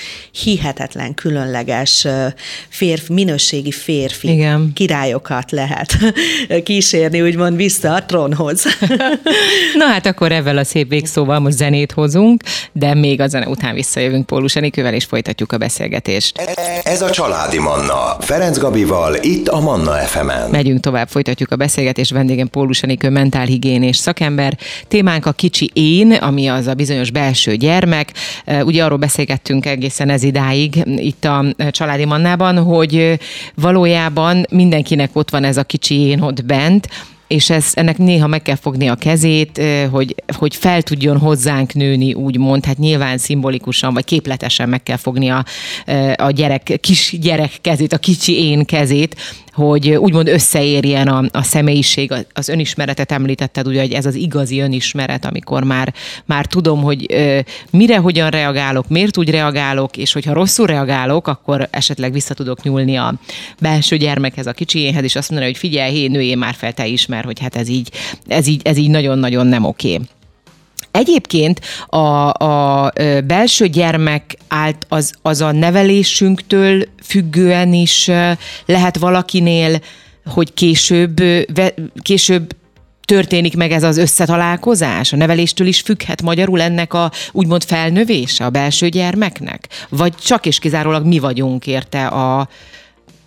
hihetetlen, 0.42 1.14
különleges 1.14 2.06
férfi, 2.68 3.12
minőségi 3.12 3.72
férfi 3.72 4.32
Igen. 4.32 4.70
királyokat 4.74 5.50
lehet 5.50 5.96
kísérni, 6.64 7.20
úgymond 7.20 7.56
vissza 7.56 7.94
a 7.94 8.04
trónhoz. 8.04 8.64
Na 9.78 9.84
hát 9.84 10.06
akkor 10.06 10.32
ezzel 10.32 10.56
a 10.56 10.64
szép 10.64 10.88
végszóval 10.88 11.38
most 11.38 11.56
zenét 11.56 11.92
hozunk, 11.92 12.42
de 12.72 12.94
még 12.94 13.20
a 13.20 13.26
zene 13.26 13.48
után 13.48 13.74
visszajövünk 13.74 14.26
Pólus 14.26 14.56
Enikővel, 14.56 14.94
és 14.94 15.04
folytatjuk 15.04 15.52
a 15.52 15.58
beszélgetést. 15.58 16.38
Ez 16.84 17.02
a 17.02 17.10
Családi 17.10 17.58
Manna. 17.58 18.16
Ferenc 18.20 18.58
Gabival, 18.58 19.14
itt 19.20 19.48
a 19.48 19.60
Manna 19.60 19.92
FM-en. 19.92 20.50
Megyünk 20.50 20.80
tovább, 20.80 21.08
folytatjuk 21.08 21.50
a 21.50 21.56
beszélgetést. 21.56 22.10
Vendégem 22.10 22.48
Pólus 22.48 22.82
Enikő, 22.82 23.10
mentálhigiénés 23.10 23.96
szakember. 23.96 24.58
Témánk 24.88 25.26
a 25.26 25.32
kicsi 25.32 25.70
én, 25.72 26.12
ami 26.12 26.46
az 26.46 26.66
a 26.66 26.74
bizonyos 26.74 27.10
belső 27.10 27.56
gyermek. 27.56 28.12
Ugye 28.46 28.83
arról 28.84 28.98
beszélgettünk 28.98 29.66
egészen 29.66 30.08
ez 30.08 30.22
idáig 30.22 30.82
itt 30.96 31.24
a 31.24 31.44
Családi 31.70 32.04
Mannában, 32.04 32.58
hogy 32.62 33.18
valójában 33.54 34.46
mindenkinek 34.50 35.10
ott 35.12 35.30
van 35.30 35.44
ez 35.44 35.56
a 35.56 35.64
kicsi 35.64 35.94
én 35.94 36.20
ott 36.20 36.44
bent, 36.44 36.88
és 37.26 37.50
ez, 37.50 37.70
ennek 37.74 37.98
néha 37.98 38.26
meg 38.26 38.42
kell 38.42 38.56
fogni 38.56 38.88
a 38.88 38.94
kezét, 38.94 39.62
hogy, 39.90 40.14
hogy 40.36 40.54
fel 40.54 40.82
tudjon 40.82 41.18
hozzánk 41.18 41.74
nőni, 41.74 42.14
úgymond, 42.14 42.64
hát 42.64 42.78
nyilván 42.78 43.18
szimbolikusan, 43.18 43.94
vagy 43.94 44.04
képletesen 44.04 44.68
meg 44.68 44.82
kell 44.82 44.96
fogni 44.96 45.28
a, 45.28 45.44
a 46.16 46.30
gyerek, 46.30 46.78
kis 46.80 47.16
gyerek 47.20 47.52
kezét, 47.60 47.92
a 47.92 47.98
kicsi 47.98 48.44
én 48.44 48.64
kezét, 48.64 49.16
hogy 49.54 49.90
úgymond 49.90 50.28
összeérjen 50.28 51.08
a, 51.08 51.24
a 51.32 51.42
személyiség, 51.42 52.12
az 52.32 52.48
önismeretet 52.48 53.12
említetted, 53.12 53.66
ugye, 53.66 53.80
hogy 53.80 53.92
ez 53.92 54.06
az 54.06 54.14
igazi 54.14 54.60
önismeret, 54.60 55.24
amikor 55.24 55.64
már, 55.64 55.94
már 56.24 56.46
tudom, 56.46 56.82
hogy 56.82 57.06
ö, 57.12 57.38
mire, 57.70 57.96
hogyan 57.96 58.30
reagálok, 58.30 58.88
miért 58.88 59.16
úgy 59.16 59.30
reagálok, 59.30 59.96
és 59.96 60.12
hogyha 60.12 60.32
rosszul 60.32 60.66
reagálok, 60.66 61.26
akkor 61.26 61.68
esetleg 61.70 62.12
vissza 62.12 62.34
tudok 62.34 62.62
nyúlni 62.62 62.96
a 62.96 63.14
belső 63.60 63.96
gyermekhez, 63.96 64.46
a 64.46 64.52
kicsiéhez, 64.52 65.04
és 65.04 65.16
azt 65.16 65.30
mondani, 65.30 65.50
hogy 65.50 65.60
figyelj, 65.60 65.92
hé, 65.92 66.06
nőjé 66.06 66.34
már 66.34 66.54
fel 66.54 66.72
te 66.72 66.86
is, 66.86 67.06
hogy 67.24 67.40
hát 67.40 67.56
ez 67.56 67.68
így, 67.68 67.90
ez 68.26 68.46
így, 68.46 68.60
ez 68.64 68.76
így 68.76 68.90
nagyon-nagyon 68.90 69.46
nem 69.46 69.64
oké. 69.64 69.94
Okay. 69.94 70.06
Egyébként 70.94 71.60
a, 71.86 72.32
a 72.44 72.92
belső 73.24 73.66
gyermek 73.66 74.36
állt 74.48 74.86
az, 74.88 75.12
az 75.22 75.40
a 75.40 75.52
nevelésünktől 75.52 76.84
függően 77.02 77.72
is 77.72 78.10
lehet 78.66 78.98
valakinél, 78.98 79.80
hogy 80.24 80.54
később, 80.54 81.22
később 82.02 82.56
történik 83.04 83.56
meg 83.56 83.72
ez 83.72 83.82
az 83.82 83.98
összetalálkozás? 83.98 85.12
A 85.12 85.16
neveléstől 85.16 85.66
is 85.66 85.80
függhet 85.80 86.22
magyarul 86.22 86.60
ennek 86.60 86.94
a 86.94 87.10
úgymond 87.32 87.64
felnövése 87.64 88.44
a 88.44 88.50
belső 88.50 88.88
gyermeknek? 88.88 89.68
Vagy 89.88 90.14
csak 90.14 90.46
és 90.46 90.58
kizárólag 90.58 91.06
mi 91.06 91.18
vagyunk 91.18 91.66
érte 91.66 92.06
a, 92.06 92.48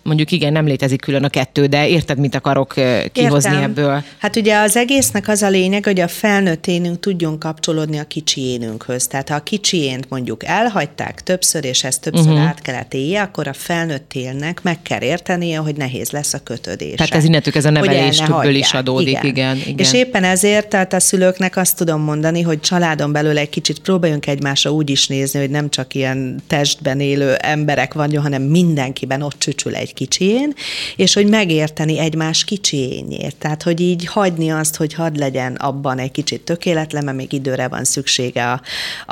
mondjuk 0.08 0.32
igen, 0.32 0.52
nem 0.52 0.66
létezik 0.66 1.00
külön 1.00 1.24
a 1.24 1.28
kettő, 1.28 1.66
de 1.66 1.88
érted, 1.88 2.18
mit 2.18 2.34
akarok 2.34 2.74
kihozni 3.12 3.50
Értem. 3.50 3.70
ebből? 3.70 4.02
Hát 4.18 4.36
ugye 4.36 4.56
az 4.56 4.76
egésznek 4.76 5.28
az 5.28 5.42
a 5.42 5.48
lényeg, 5.48 5.84
hogy 5.84 6.00
a 6.00 6.08
felnőtt 6.08 6.66
énünk 6.66 7.00
tudjon 7.00 7.38
kapcsolódni 7.38 7.98
a 7.98 8.04
kicsi 8.04 8.40
énünkhöz. 8.40 9.06
Tehát 9.06 9.28
ha 9.28 9.34
a 9.34 9.40
kicsi 9.40 9.82
ént 9.82 10.08
mondjuk 10.08 10.44
elhagyták 10.44 11.22
többször, 11.22 11.64
és 11.64 11.84
ezt 11.84 12.00
többször 12.00 12.26
uh-huh. 12.26 12.46
át 12.46 12.62
kellett 12.62 12.94
élje, 12.94 13.22
akkor 13.22 13.48
a 13.48 13.52
felnőtt 13.52 14.12
élnek 14.14 14.62
meg 14.62 14.82
kell 14.82 15.00
értenie, 15.00 15.58
hogy 15.58 15.76
nehéz 15.76 16.10
lesz 16.10 16.34
a 16.34 16.38
kötődés. 16.38 16.94
Tehát 16.94 17.14
ez 17.14 17.24
innentől 17.24 17.52
ez 17.56 17.64
a 17.64 17.70
neveléstől 17.70 18.54
is 18.54 18.72
adódik, 18.72 19.08
igen. 19.08 19.26
Igen, 19.26 19.56
igen. 19.56 19.78
És 19.78 19.92
éppen 19.92 20.24
ezért, 20.24 20.68
tehát 20.68 20.92
a 20.92 21.00
szülőknek 21.00 21.56
azt 21.56 21.76
tudom 21.76 22.00
mondani, 22.00 22.42
hogy 22.42 22.60
családon 22.60 23.12
belül 23.12 23.38
egy 23.38 23.48
kicsit 23.48 23.78
próbáljunk 23.78 24.26
egymásra 24.26 24.70
úgy 24.70 24.90
is 24.90 25.06
nézni, 25.06 25.40
hogy 25.40 25.50
nem 25.50 25.70
csak 25.70 25.94
ilyen 25.94 26.42
testben 26.46 27.00
élő 27.00 27.34
emberek 27.34 27.94
vagyunk, 27.94 28.22
hanem 28.22 28.42
mindenkiben 28.42 29.22
ott 29.22 29.38
csücsül 29.38 29.74
egy 29.74 29.94
kicsijén, 29.98 30.52
és 30.96 31.14
hogy 31.14 31.28
megérteni 31.28 31.98
egymás 31.98 32.44
kicsijényét. 32.44 33.36
Tehát, 33.36 33.62
hogy 33.62 33.80
így 33.80 34.06
hagyni 34.06 34.50
azt, 34.50 34.76
hogy 34.76 34.94
hadd 34.94 35.18
legyen 35.18 35.54
abban 35.54 35.98
egy 35.98 36.10
kicsit 36.10 36.40
tökéletlen, 36.40 37.04
mert 37.04 37.16
még 37.16 37.32
időre 37.32 37.68
van 37.68 37.84
szüksége 37.84 38.52
a, 38.52 38.60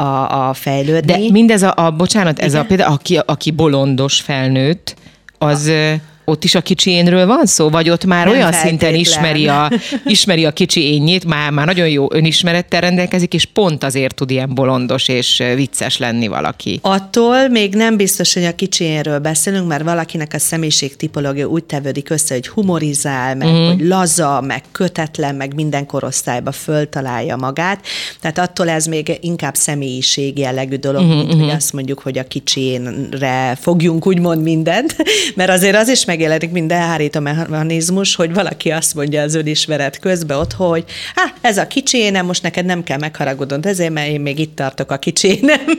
a, 0.03 0.49
a 0.49 0.55
fejlődni. 0.55 1.13
De 1.13 1.31
mindez 1.31 1.63
a, 1.63 1.73
a 1.77 1.91
bocsánat, 1.91 2.39
ez 2.39 2.53
Igen? 2.53 2.65
a 2.65 2.67
például, 2.67 2.93
aki, 2.93 3.19
aki 3.25 3.51
bolondos 3.51 4.21
felnőtt, 4.21 4.95
az... 5.39 5.67
A 5.67 6.15
ott 6.29 6.45
is 6.45 6.55
a 6.55 6.61
kicsi 6.61 6.91
énről 6.91 7.27
van 7.27 7.47
szó, 7.47 7.69
vagy 7.69 7.91
ott 7.91 8.05
már 8.05 8.27
nem 8.27 8.35
olyan 8.35 8.53
szinten 8.53 8.95
ismeri 8.95 9.49
a, 9.49 9.71
ismeri 10.05 10.45
a 10.45 10.51
kicsi 10.51 10.93
énjét, 10.93 11.25
már, 11.25 11.51
már 11.51 11.67
nagyon 11.67 11.89
jó 11.89 12.07
önismerettel 12.13 12.81
rendelkezik, 12.81 13.35
és 13.35 13.45
pont 13.45 13.85
azért 13.85 14.15
tud 14.15 14.31
ilyen 14.31 14.55
bolondos 14.55 15.09
és 15.09 15.43
vicces 15.55 15.99
lenni 15.99 16.27
valaki. 16.27 16.79
Attól 16.83 17.49
még 17.49 17.75
nem 17.75 17.97
biztos, 17.97 18.35
hogy 18.35 18.45
a 18.45 18.55
kicsi 18.55 18.85
énről 18.85 19.19
beszélünk, 19.19 19.69
mert 19.69 19.83
valakinek 19.83 20.33
a 20.35 20.39
személyiség 20.39 20.97
tipológia 20.97 21.47
úgy 21.47 21.65
tevődik 21.65 22.11
össze, 22.11 22.35
hogy 22.35 22.49
humorizál, 22.49 23.35
meg 23.35 23.49
mm. 23.49 23.67
hogy 23.67 23.81
laza, 23.81 24.41
meg 24.41 24.63
kötetlen, 24.73 25.35
meg 25.35 25.55
minden 25.55 25.87
korosztályba 25.87 26.53
föltalálja 26.53 27.37
magát. 27.37 27.87
Tehát 28.21 28.39
attól 28.39 28.69
ez 28.69 28.87
még 28.87 29.19
inkább 29.21 29.55
személyiség 29.55 30.39
jellegű 30.39 30.77
dolog, 30.77 31.03
mm-hmm. 31.03 31.17
mint 31.17 31.33
hogy 31.33 31.41
mhm. 31.41 31.57
azt 31.57 31.73
mondjuk, 31.73 31.99
hogy 31.99 32.19
a 32.19 32.25
kicsénre 32.25 33.57
fogjunk 33.61 34.07
úgymond 34.07 34.43
mindent, 34.43 34.97
mert 35.37 35.51
azért 35.51 35.77
az 35.77 35.89
is 35.89 36.05
meg 36.05 36.16
megjelenik, 36.17 36.51
mint 36.51 36.73
elhárító 36.73 37.21
mechanizmus, 37.21 38.15
hogy 38.15 38.35
valaki 38.35 38.71
azt 38.71 38.95
mondja 38.95 39.23
az 39.23 39.35
önismeret 39.35 39.99
közben 39.99 40.39
ott, 40.39 40.53
hogy 40.53 40.85
hát 41.15 41.35
ez 41.41 41.59
a 41.59 41.67
kicsénem, 41.67 42.27
most 42.27 42.43
neked 42.43 42.65
nem 42.65 42.85
kell 42.85 42.99
megharagodnod 42.99 43.67
ezért, 43.67 43.93
mert 43.93 44.09
én 44.09 44.21
még 44.21 44.39
itt 44.39 44.57
tartok 44.57 44.91
a 44.91 44.97
kicsénem. 44.97 45.61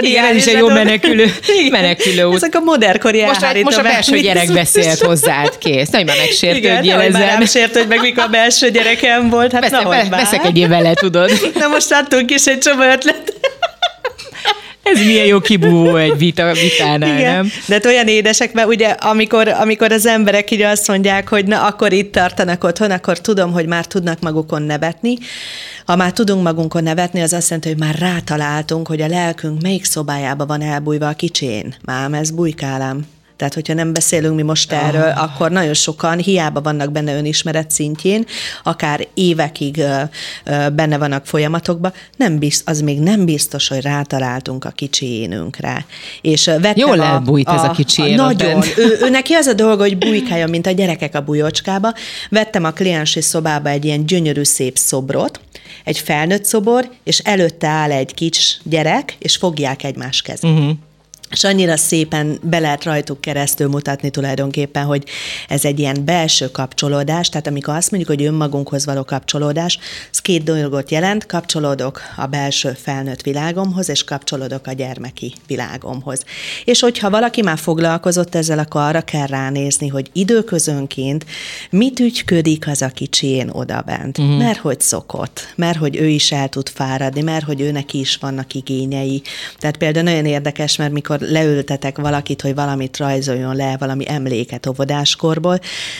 Igen, 0.00 0.24
ez 0.24 0.36
is 0.36 0.46
egy 0.46 0.58
jó 0.58 0.68
menekülő, 0.68 1.34
menekülő 1.70 2.24
út. 2.24 2.34
Ezek 2.34 2.54
a 2.54 2.60
modernkori 2.60 3.24
most, 3.24 3.62
most 3.62 3.78
a 3.78 3.82
belső 3.82 4.18
gyerek 4.18 4.52
beszélt 4.52 4.98
hozzád, 5.00 5.58
kész. 5.58 5.88
Nagy 5.88 6.06
már 6.06 6.16
megsértődjél 6.16 7.00
ezen. 7.00 7.22
Igen, 7.22 7.38
nem 7.38 7.46
sértődj 7.46 7.86
meg, 7.88 8.00
mikor 8.00 8.22
a 8.22 8.28
belső 8.28 8.70
gyerekem 8.70 9.28
volt. 9.30 9.52
Hát 9.52 9.70
Veszek, 9.70 10.08
veszek 10.08 10.44
egy 10.44 10.68
vele, 10.68 10.94
tudod. 10.94 11.30
Na 11.60 11.68
most 11.68 11.92
adtunk 11.92 12.30
is 12.30 12.46
egy 12.46 12.58
csomó 12.58 12.82
ötlet. 12.82 13.32
Ez 14.84 15.04
milyen 15.06 15.26
jó 15.26 15.40
kibúvó 15.40 15.96
egy 15.96 16.18
vita, 16.18 16.52
vitánál, 16.52 17.18
Igen. 17.18 17.34
nem? 17.34 17.50
De 17.66 17.74
hát 17.74 17.86
olyan 17.86 18.06
édesek, 18.06 18.52
mert 18.52 18.68
ugye 18.68 18.88
amikor, 18.88 19.48
amikor 19.48 19.92
az 19.92 20.06
emberek 20.06 20.50
így 20.50 20.62
azt 20.62 20.88
mondják, 20.88 21.28
hogy 21.28 21.46
na 21.46 21.66
akkor 21.66 21.92
itt 21.92 22.12
tartanak 22.12 22.64
otthon, 22.64 22.90
akkor 22.90 23.20
tudom, 23.20 23.52
hogy 23.52 23.66
már 23.66 23.86
tudnak 23.86 24.20
magukon 24.20 24.62
nevetni. 24.62 25.16
Ha 25.86 25.96
már 25.96 26.12
tudunk 26.12 26.42
magunkon 26.42 26.82
nevetni, 26.82 27.20
az 27.20 27.32
azt 27.32 27.48
jelenti, 27.48 27.68
hogy 27.68 27.78
már 27.78 27.98
rátaláltunk, 27.98 28.88
hogy 28.88 29.00
a 29.00 29.06
lelkünk 29.06 29.62
melyik 29.62 29.84
szobájába 29.84 30.46
van 30.46 30.62
elbújva 30.62 31.08
a 31.08 31.12
kicsén. 31.12 31.74
Mám, 31.84 32.14
ez 32.14 32.30
bujkálám. 32.30 33.06
Tehát, 33.36 33.54
hogyha 33.54 33.74
nem 33.74 33.92
beszélünk 33.92 34.34
mi 34.34 34.42
most 34.42 34.72
erről, 34.72 35.08
oh. 35.08 35.22
akkor 35.22 35.50
nagyon 35.50 35.74
sokan 35.74 36.18
hiába 36.18 36.60
vannak 36.60 36.92
benne 36.92 37.16
önismeret 37.16 37.70
szintjén, 37.70 38.26
akár 38.62 39.06
évekig 39.14 39.82
benne 40.72 40.98
vannak 40.98 41.26
folyamatokban, 41.26 41.92
nem 42.16 42.38
bizt, 42.38 42.68
az 42.68 42.80
még 42.80 43.00
nem 43.00 43.24
biztos, 43.24 43.68
hogy 43.68 43.80
rátaláltunk 43.80 44.64
a 44.64 44.70
kicsi 44.70 45.06
énünkre. 45.06 45.86
És 46.20 46.50
Jól 46.74 47.00
a, 47.00 47.04
elbújt 47.04 47.48
a, 47.48 47.54
ez 47.54 47.62
a 47.62 47.70
kicsi 47.70 48.02
a, 48.02 48.14
Nagyon. 48.14 48.62
ő, 48.76 48.98
ő, 49.00 49.08
neki 49.08 49.34
az 49.34 49.46
a 49.46 49.52
dolga, 49.52 49.82
hogy 49.82 49.98
bujkáljon, 49.98 50.50
mint 50.50 50.66
a 50.66 50.70
gyerekek 50.70 51.14
a 51.14 51.20
bujocskába. 51.20 51.94
Vettem 52.30 52.64
a 52.64 52.70
kliensi 52.70 53.20
szobába 53.20 53.68
egy 53.68 53.84
ilyen 53.84 54.06
gyönyörű 54.06 54.42
szép 54.42 54.78
szobrot, 54.78 55.40
egy 55.84 55.98
felnőtt 55.98 56.44
szobor, 56.44 56.90
és 57.04 57.18
előtte 57.18 57.68
áll 57.68 57.92
egy 57.92 58.14
kics 58.14 58.56
gyerek, 58.62 59.16
és 59.18 59.36
fogják 59.36 59.84
egymás 59.84 60.22
kezét. 60.22 60.50
Uh-huh 60.50 60.70
és 61.34 61.44
annyira 61.44 61.76
szépen 61.76 62.38
be 62.42 62.58
lehet 62.58 62.84
rajtuk 62.84 63.20
keresztül 63.20 63.68
mutatni 63.68 64.10
tulajdonképpen, 64.10 64.84
hogy 64.84 65.04
ez 65.48 65.64
egy 65.64 65.78
ilyen 65.78 66.04
belső 66.04 66.50
kapcsolódás, 66.50 67.28
tehát 67.28 67.46
amikor 67.46 67.74
azt 67.74 67.90
mondjuk, 67.90 68.18
hogy 68.18 68.26
önmagunkhoz 68.26 68.84
való 68.84 69.04
kapcsolódás, 69.04 69.78
két 70.24 70.42
dolgot 70.42 70.90
jelent, 70.90 71.26
kapcsolódok 71.26 72.00
a 72.16 72.26
belső 72.26 72.76
felnőtt 72.82 73.22
világomhoz, 73.22 73.88
és 73.88 74.04
kapcsolódok 74.04 74.66
a 74.66 74.72
gyermeki 74.72 75.34
világomhoz. 75.46 76.24
És 76.64 76.80
hogyha 76.80 77.10
valaki 77.10 77.42
már 77.42 77.58
foglalkozott 77.58 78.34
ezzel, 78.34 78.58
akkor 78.58 78.80
arra 78.80 79.00
kell 79.00 79.26
ránézni, 79.26 79.88
hogy 79.88 80.10
időközönként 80.12 81.26
mit 81.70 82.00
ügyködik 82.00 82.68
az 82.68 82.82
a 82.82 82.88
kicsén 82.88 83.48
odabent, 83.48 84.18
uh-huh. 84.18 84.38
mert 84.38 84.58
hogy 84.58 84.80
szokott, 84.80 85.52
mert 85.56 85.78
hogy 85.78 85.96
ő 85.96 86.06
is 86.06 86.32
el 86.32 86.48
tud 86.48 86.68
fáradni, 86.68 87.22
mert 87.22 87.44
hogy 87.44 87.60
őnek 87.60 87.94
is 87.94 88.16
vannak 88.16 88.54
igényei. 88.54 89.22
Tehát 89.58 89.76
például 89.76 90.04
nagyon 90.04 90.26
érdekes, 90.26 90.76
mert 90.76 90.92
mikor 90.92 91.20
leültetek 91.20 91.98
valakit, 91.98 92.42
hogy 92.42 92.54
valamit 92.54 92.96
rajzoljon 92.96 93.56
le, 93.56 93.76
valami 93.78 94.04
emléket 94.08 94.66
óvodáskorból, 94.66 95.58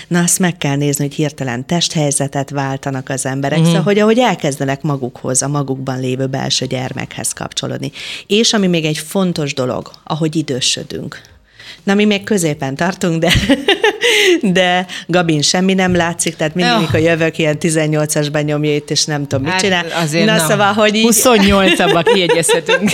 na 0.08 0.20
azt 0.20 0.38
meg 0.38 0.56
kell 0.56 0.76
nézni, 0.76 1.04
hogy 1.04 1.14
hirtelen 1.14 1.66
testhelyzetet 1.66 2.50
váltanak 2.50 3.08
az 3.08 3.26
emberek, 3.26 3.58
mm-hmm. 3.58 3.68
szóval, 3.68 3.82
hogy 3.82 3.98
ahogy 3.98 4.13
elkezdenek 4.18 4.83
magukhoz, 4.83 5.42
a 5.42 5.48
magukban 5.48 6.00
lévő 6.00 6.27
belső 6.27 6.66
gyermekhez 6.66 7.33
kapcsolódni. 7.33 7.92
És 8.27 8.53
ami 8.53 8.66
még 8.66 8.85
egy 8.85 8.98
fontos 8.98 9.55
dolog, 9.55 9.90
ahogy 10.05 10.37
idősödünk. 10.37 11.33
Na, 11.84 11.94
mi 11.94 12.04
még 12.04 12.24
középen 12.24 12.74
tartunk, 12.74 13.20
de, 13.20 13.32
de 14.58 14.86
Gabin 15.06 15.42
semmi 15.42 15.74
nem 15.74 15.94
látszik, 15.94 16.36
tehát 16.36 16.54
mindig, 16.54 16.80
mikor 16.80 17.00
jövök, 17.00 17.38
ilyen 17.38 17.56
18-asban 17.60 18.44
nyomja 18.44 18.74
itt, 18.74 18.90
és 18.90 19.04
nem 19.04 19.26
tudom, 19.26 19.44
mit 19.44 19.52
hát 19.52 19.60
csinál. 19.60 19.84
Azért 20.02 20.26
Na, 20.26 20.38
szóval, 20.38 20.72
hogy 20.72 20.94
így... 20.94 21.08
28-abba 21.10 22.02
kiegyezhetünk. 22.14 22.90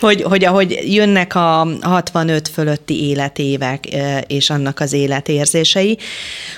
hogy, 0.00 0.22
hogy 0.22 0.44
ahogy 0.44 0.78
jönnek 0.94 1.34
a 1.34 1.68
65 1.80 2.48
fölötti 2.48 3.08
életévek, 3.08 3.84
és 4.26 4.50
annak 4.50 4.80
az 4.80 4.92
életérzései, 4.92 5.98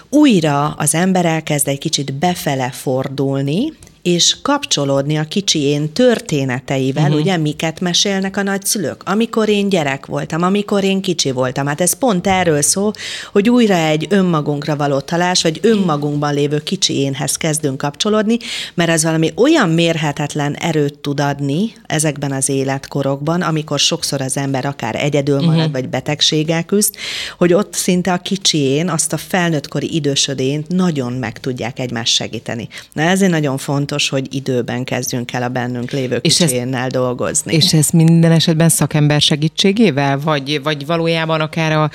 újra 0.09 0.75
az 0.79 0.95
ember 0.95 1.25
elkezd 1.25 1.69
egy 1.69 1.79
kicsit 1.79 2.15
befele 2.15 2.71
fordulni, 2.71 3.73
és 4.07 4.37
kapcsolódni 4.43 5.17
a 5.17 5.25
kicsi 5.25 5.61
én 5.61 5.93
történeteivel, 5.93 7.05
uh-huh. 7.05 7.21
ugye 7.21 7.37
miket 7.37 7.81
mesélnek 7.81 8.37
a 8.37 8.43
nagyszülők? 8.43 9.03
Amikor 9.05 9.49
én 9.49 9.69
gyerek 9.69 10.07
voltam, 10.07 10.43
amikor 10.43 10.85
én 10.85 11.01
kicsi 11.01 11.31
voltam. 11.31 11.67
Hát 11.67 11.81
ez 11.81 11.93
pont 11.93 12.27
erről 12.27 12.63
szól, 12.63 12.93
hogy 13.33 13.49
újra 13.49 13.75
egy 13.75 14.07
önmagunkra 14.11 14.77
való 14.77 15.01
talás, 15.01 15.43
vagy 15.43 15.59
önmagunkban 15.63 16.35
lévő 16.35 16.59
kicsi 16.59 16.99
énhez 16.99 17.37
kezdünk 17.37 17.79
kapcsolódni, 17.79 18.37
mert 18.75 18.91
ez 18.91 19.03
valami 19.03 19.33
olyan 19.37 19.69
mérhetetlen 19.69 20.55
erőt 20.55 20.99
tud 20.99 21.21
adni 21.21 21.73
ezekben 21.87 22.33
az 22.33 22.49
életkorokban, 22.49 23.43
amikor 23.43 23.79
sokszor 23.79 24.21
az 24.21 24.37
ember 24.37 24.65
akár 24.65 24.95
egyedül 24.95 25.41
marad, 25.41 25.57
uh-huh. 25.57 25.73
vagy 25.73 25.89
betegséggel 25.89 26.65
küzd, 26.65 26.95
hogy 27.39 27.53
ott 27.53 27.75
szinte 27.75 28.13
a 28.13 28.19
kicsi 28.19 28.59
én, 28.59 28.89
azt 28.89 29.13
a 29.13 29.17
felnőttkori 29.17 29.95
idősödént 29.95 30.69
nagyon 30.69 31.13
meg 31.13 31.41
tudják 31.41 31.79
egymást 31.79 32.15
segíteni. 32.15 32.69
Na 32.93 33.03
ezért 33.03 33.31
nagyon 33.31 33.59
fontos, 33.59 33.95
fontos, 33.97 34.09
hogy 34.09 34.35
időben 34.35 34.85
kezdjünk 34.85 35.33
el 35.33 35.43
a 35.43 35.49
bennünk 35.49 35.91
lévő 35.91 36.21
kicsiénnel 36.21 36.89
dolgozni. 36.89 37.55
És 37.55 37.73
ez 37.73 37.89
minden 37.91 38.33
esetben 38.33 38.69
szakember 38.69 39.21
segítségével? 39.21 40.19
Vagy, 40.19 40.63
vagy 40.63 40.87
valójában 40.87 41.41
akár 41.41 41.73
a, 41.73 41.91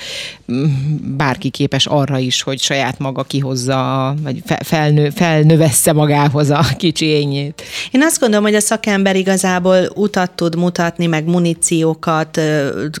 bárki 1.16 1.50
képes 1.50 1.86
arra 1.86 2.18
is, 2.18 2.42
hogy 2.42 2.60
saját 2.60 2.98
maga 2.98 3.22
kihozza, 3.22 4.14
vagy 4.22 4.42
felnő, 4.64 5.10
felnövessze 5.10 5.92
magához 5.92 6.50
a 6.50 6.64
kicsi 6.76 7.06
ényét? 7.06 7.62
Én 7.90 8.02
azt 8.02 8.20
gondolom, 8.20 8.44
hogy 8.44 8.54
a 8.54 8.60
szakember 8.60 9.16
igazából 9.16 9.78
utat 9.94 10.30
tud 10.30 10.56
mutatni, 10.56 11.06
meg 11.06 11.24
muníciókat 11.24 12.40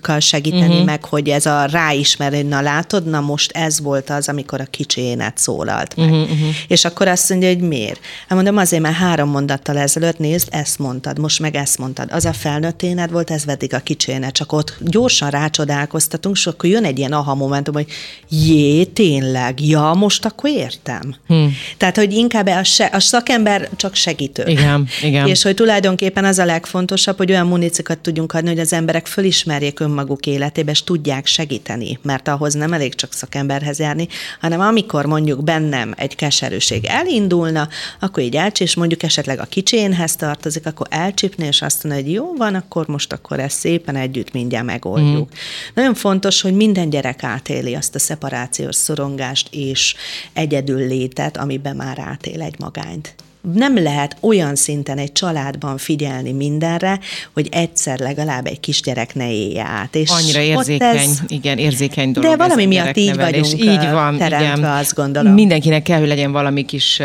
kell 0.02 0.20
segíteni, 0.20 0.72
uh-huh. 0.72 0.84
meg 0.84 1.04
hogy 1.04 1.28
ez 1.28 1.46
a 1.46 1.64
ráismerő, 1.64 2.42
na 2.42 2.60
látod, 2.60 3.06
na 3.06 3.20
most 3.20 3.50
ez 3.50 3.80
volt 3.80 4.10
az, 4.10 4.28
amikor 4.28 4.60
a 4.60 4.64
kicsi 4.64 5.00
énet 5.00 5.38
szólalt 5.38 5.96
meg. 5.96 6.10
Uh-huh, 6.10 6.22
uh-huh. 6.22 6.48
És 6.68 6.84
akkor 6.84 7.08
azt 7.08 7.30
mondja, 7.30 7.48
hogy 7.48 7.60
miért? 7.60 8.00
Hát 8.28 8.34
mondom, 8.34 8.56
azért, 8.56 8.82
mert 8.82 8.91
már 8.92 9.08
három 9.08 9.28
mondattal 9.28 9.78
ezelőtt, 9.78 10.18
nézd, 10.18 10.48
ezt 10.50 10.78
mondtad, 10.78 11.18
most 11.18 11.40
meg 11.40 11.54
ezt 11.54 11.78
mondtad. 11.78 12.08
Az 12.12 12.24
a 12.24 12.32
felnőtt 12.32 12.82
éned 12.82 13.10
volt, 13.10 13.30
ez 13.30 13.44
vedik 13.44 13.74
a 13.74 13.78
kicséne, 13.78 14.30
csak 14.30 14.52
ott 14.52 14.76
gyorsan 14.80 15.30
rácsodálkoztatunk, 15.30 16.36
és 16.36 16.46
akkor 16.46 16.70
jön 16.70 16.84
egy 16.84 16.98
ilyen 16.98 17.12
aha 17.12 17.34
momentum, 17.34 17.74
hogy 17.74 17.86
jé, 18.28 18.84
tényleg, 18.84 19.60
ja, 19.60 19.94
most 19.96 20.24
akkor 20.24 20.50
értem. 20.50 21.14
Hmm. 21.26 21.56
Tehát, 21.76 21.96
hogy 21.96 22.12
inkább 22.12 22.46
a, 22.46 22.64
se, 22.64 22.90
a 22.92 23.00
szakember 23.00 23.68
csak 23.76 23.94
segítő. 23.94 24.42
Igen, 24.46 24.88
igen. 25.02 25.26
És 25.26 25.42
hogy 25.42 25.54
tulajdonképpen 25.54 26.24
az 26.24 26.38
a 26.38 26.44
legfontosabb, 26.44 27.16
hogy 27.16 27.30
olyan 27.30 27.46
municikat 27.46 27.98
tudjunk 27.98 28.32
adni, 28.32 28.48
hogy 28.48 28.58
az 28.58 28.72
emberek 28.72 29.06
fölismerjék 29.06 29.80
önmaguk 29.80 30.26
életébe, 30.26 30.70
és 30.70 30.84
tudják 30.84 31.26
segíteni, 31.26 31.98
mert 32.02 32.28
ahhoz 32.28 32.54
nem 32.54 32.72
elég 32.72 32.94
csak 32.94 33.12
szakemberhez 33.12 33.78
járni, 33.78 34.08
hanem 34.40 34.60
amikor 34.60 35.06
mondjuk 35.06 35.44
bennem 35.44 35.94
egy 35.96 36.16
keserűség 36.16 36.84
elindulna, 36.84 37.68
akkor 38.00 38.22
így 38.22 38.36
elcsés, 38.36 38.74
mondjuk 38.82 39.10
esetleg 39.10 39.38
a 39.40 39.44
kicsénhez 39.44 40.16
tartozik, 40.16 40.66
akkor 40.66 40.86
elcsípni, 40.90 41.46
és 41.46 41.62
azt 41.62 41.84
mondja, 41.84 42.02
hogy 42.02 42.12
jó 42.12 42.34
van, 42.36 42.54
akkor 42.54 42.86
most 42.86 43.12
akkor 43.12 43.40
ezt 43.40 43.58
szépen 43.58 43.96
együtt 43.96 44.32
mindjárt 44.32 44.64
megoldjuk. 44.64 45.28
Mm. 45.28 45.34
Nagyon 45.74 45.94
fontos, 45.94 46.40
hogy 46.40 46.54
minden 46.54 46.90
gyerek 46.90 47.24
átéli 47.24 47.74
azt 47.74 47.94
a 47.94 47.98
szeparációs 47.98 48.76
szorongást 48.76 49.48
és 49.50 49.94
egyedül 50.32 50.86
létet, 50.86 51.36
amiben 51.36 51.76
már 51.76 51.98
átél 51.98 52.42
egy 52.42 52.58
magányt 52.58 53.14
nem 53.54 53.82
lehet 53.82 54.16
olyan 54.20 54.54
szinten 54.54 54.98
egy 54.98 55.12
családban 55.12 55.78
figyelni 55.78 56.32
mindenre, 56.32 56.98
hogy 57.32 57.48
egyszer 57.50 57.98
legalább 57.98 58.46
egy 58.46 58.60
kisgyerek 58.60 59.14
ne 59.14 59.32
élje 59.32 59.64
át. 59.64 59.94
És 59.94 60.10
Annyira 60.10 60.40
érzékeny, 60.40 60.96
ez, 60.96 61.20
igen, 61.28 61.58
érzékeny 61.58 62.12
dolog. 62.12 62.30
De 62.30 62.36
valami 62.36 62.66
miatt 62.66 62.96
így 62.96 63.16
vagyunk 63.16 63.60
így 63.60 63.90
van, 63.90 64.16
teremtve, 64.16 64.56
igen. 64.56 64.70
azt 64.70 64.94
gondolom. 64.94 65.32
Mindenkinek 65.32 65.82
kell, 65.82 65.98
hogy 65.98 66.08
legyen 66.08 66.32
valami 66.32 66.64
kis 66.64 67.00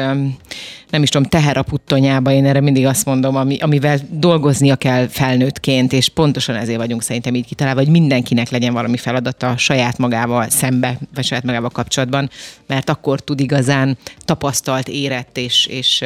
nem 0.89 1.03
is 1.03 1.09
tudom, 1.09 1.27
teher 1.27 1.57
a 1.57 1.61
puttonyába, 1.61 2.31
én 2.31 2.45
erre 2.45 2.61
mindig 2.61 2.85
azt 2.85 3.05
mondom, 3.05 3.35
ami, 3.35 3.57
amivel 3.57 3.99
dolgoznia 4.09 4.75
kell 4.75 5.07
felnőttként, 5.07 5.93
és 5.93 6.09
pontosan 6.09 6.55
ezért 6.55 6.77
vagyunk 6.77 7.03
szerintem 7.03 7.35
így 7.35 7.45
kitalálva, 7.45 7.79
hogy 7.79 7.89
mindenkinek 7.89 8.49
legyen 8.49 8.73
valami 8.73 8.97
feladata 8.97 9.57
saját 9.57 9.97
magával 9.97 10.49
szembe, 10.49 10.97
vagy 11.15 11.25
saját 11.25 11.43
magával 11.43 11.69
kapcsolatban, 11.69 12.29
mert 12.67 12.89
akkor 12.89 13.19
tud 13.19 13.39
igazán 13.39 13.97
tapasztalt, 14.25 14.87
érett, 14.87 15.37
és, 15.37 15.65
és 15.65 16.03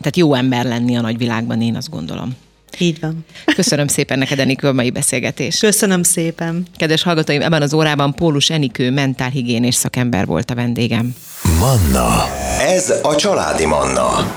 tehát 0.00 0.16
jó 0.16 0.34
ember 0.34 0.64
lenni 0.64 0.96
a 0.96 1.00
nagyvilágban, 1.00 1.62
én 1.62 1.76
azt 1.76 1.90
gondolom. 1.90 2.36
Így 2.78 3.00
van. 3.00 3.24
Köszönöm 3.54 3.86
szépen 3.86 4.18
neked, 4.18 4.38
Enikő, 4.38 4.68
a 4.68 4.72
mai 4.72 4.90
beszélgetést. 4.90 5.60
Köszönöm 5.60 6.02
szépen. 6.02 6.66
Kedves 6.76 7.02
hallgatóim, 7.02 7.42
ebben 7.42 7.62
az 7.62 7.74
órában 7.74 8.14
Pólus 8.14 8.50
Enikő 8.50 8.90
mentálhigiénés 8.90 9.74
szakember 9.74 10.26
volt 10.26 10.50
a 10.50 10.54
vendégem. 10.54 11.14
Manna. 11.58 12.24
Ez 12.60 12.94
a 13.02 13.16
családi 13.16 13.66
Manna. 13.66 14.32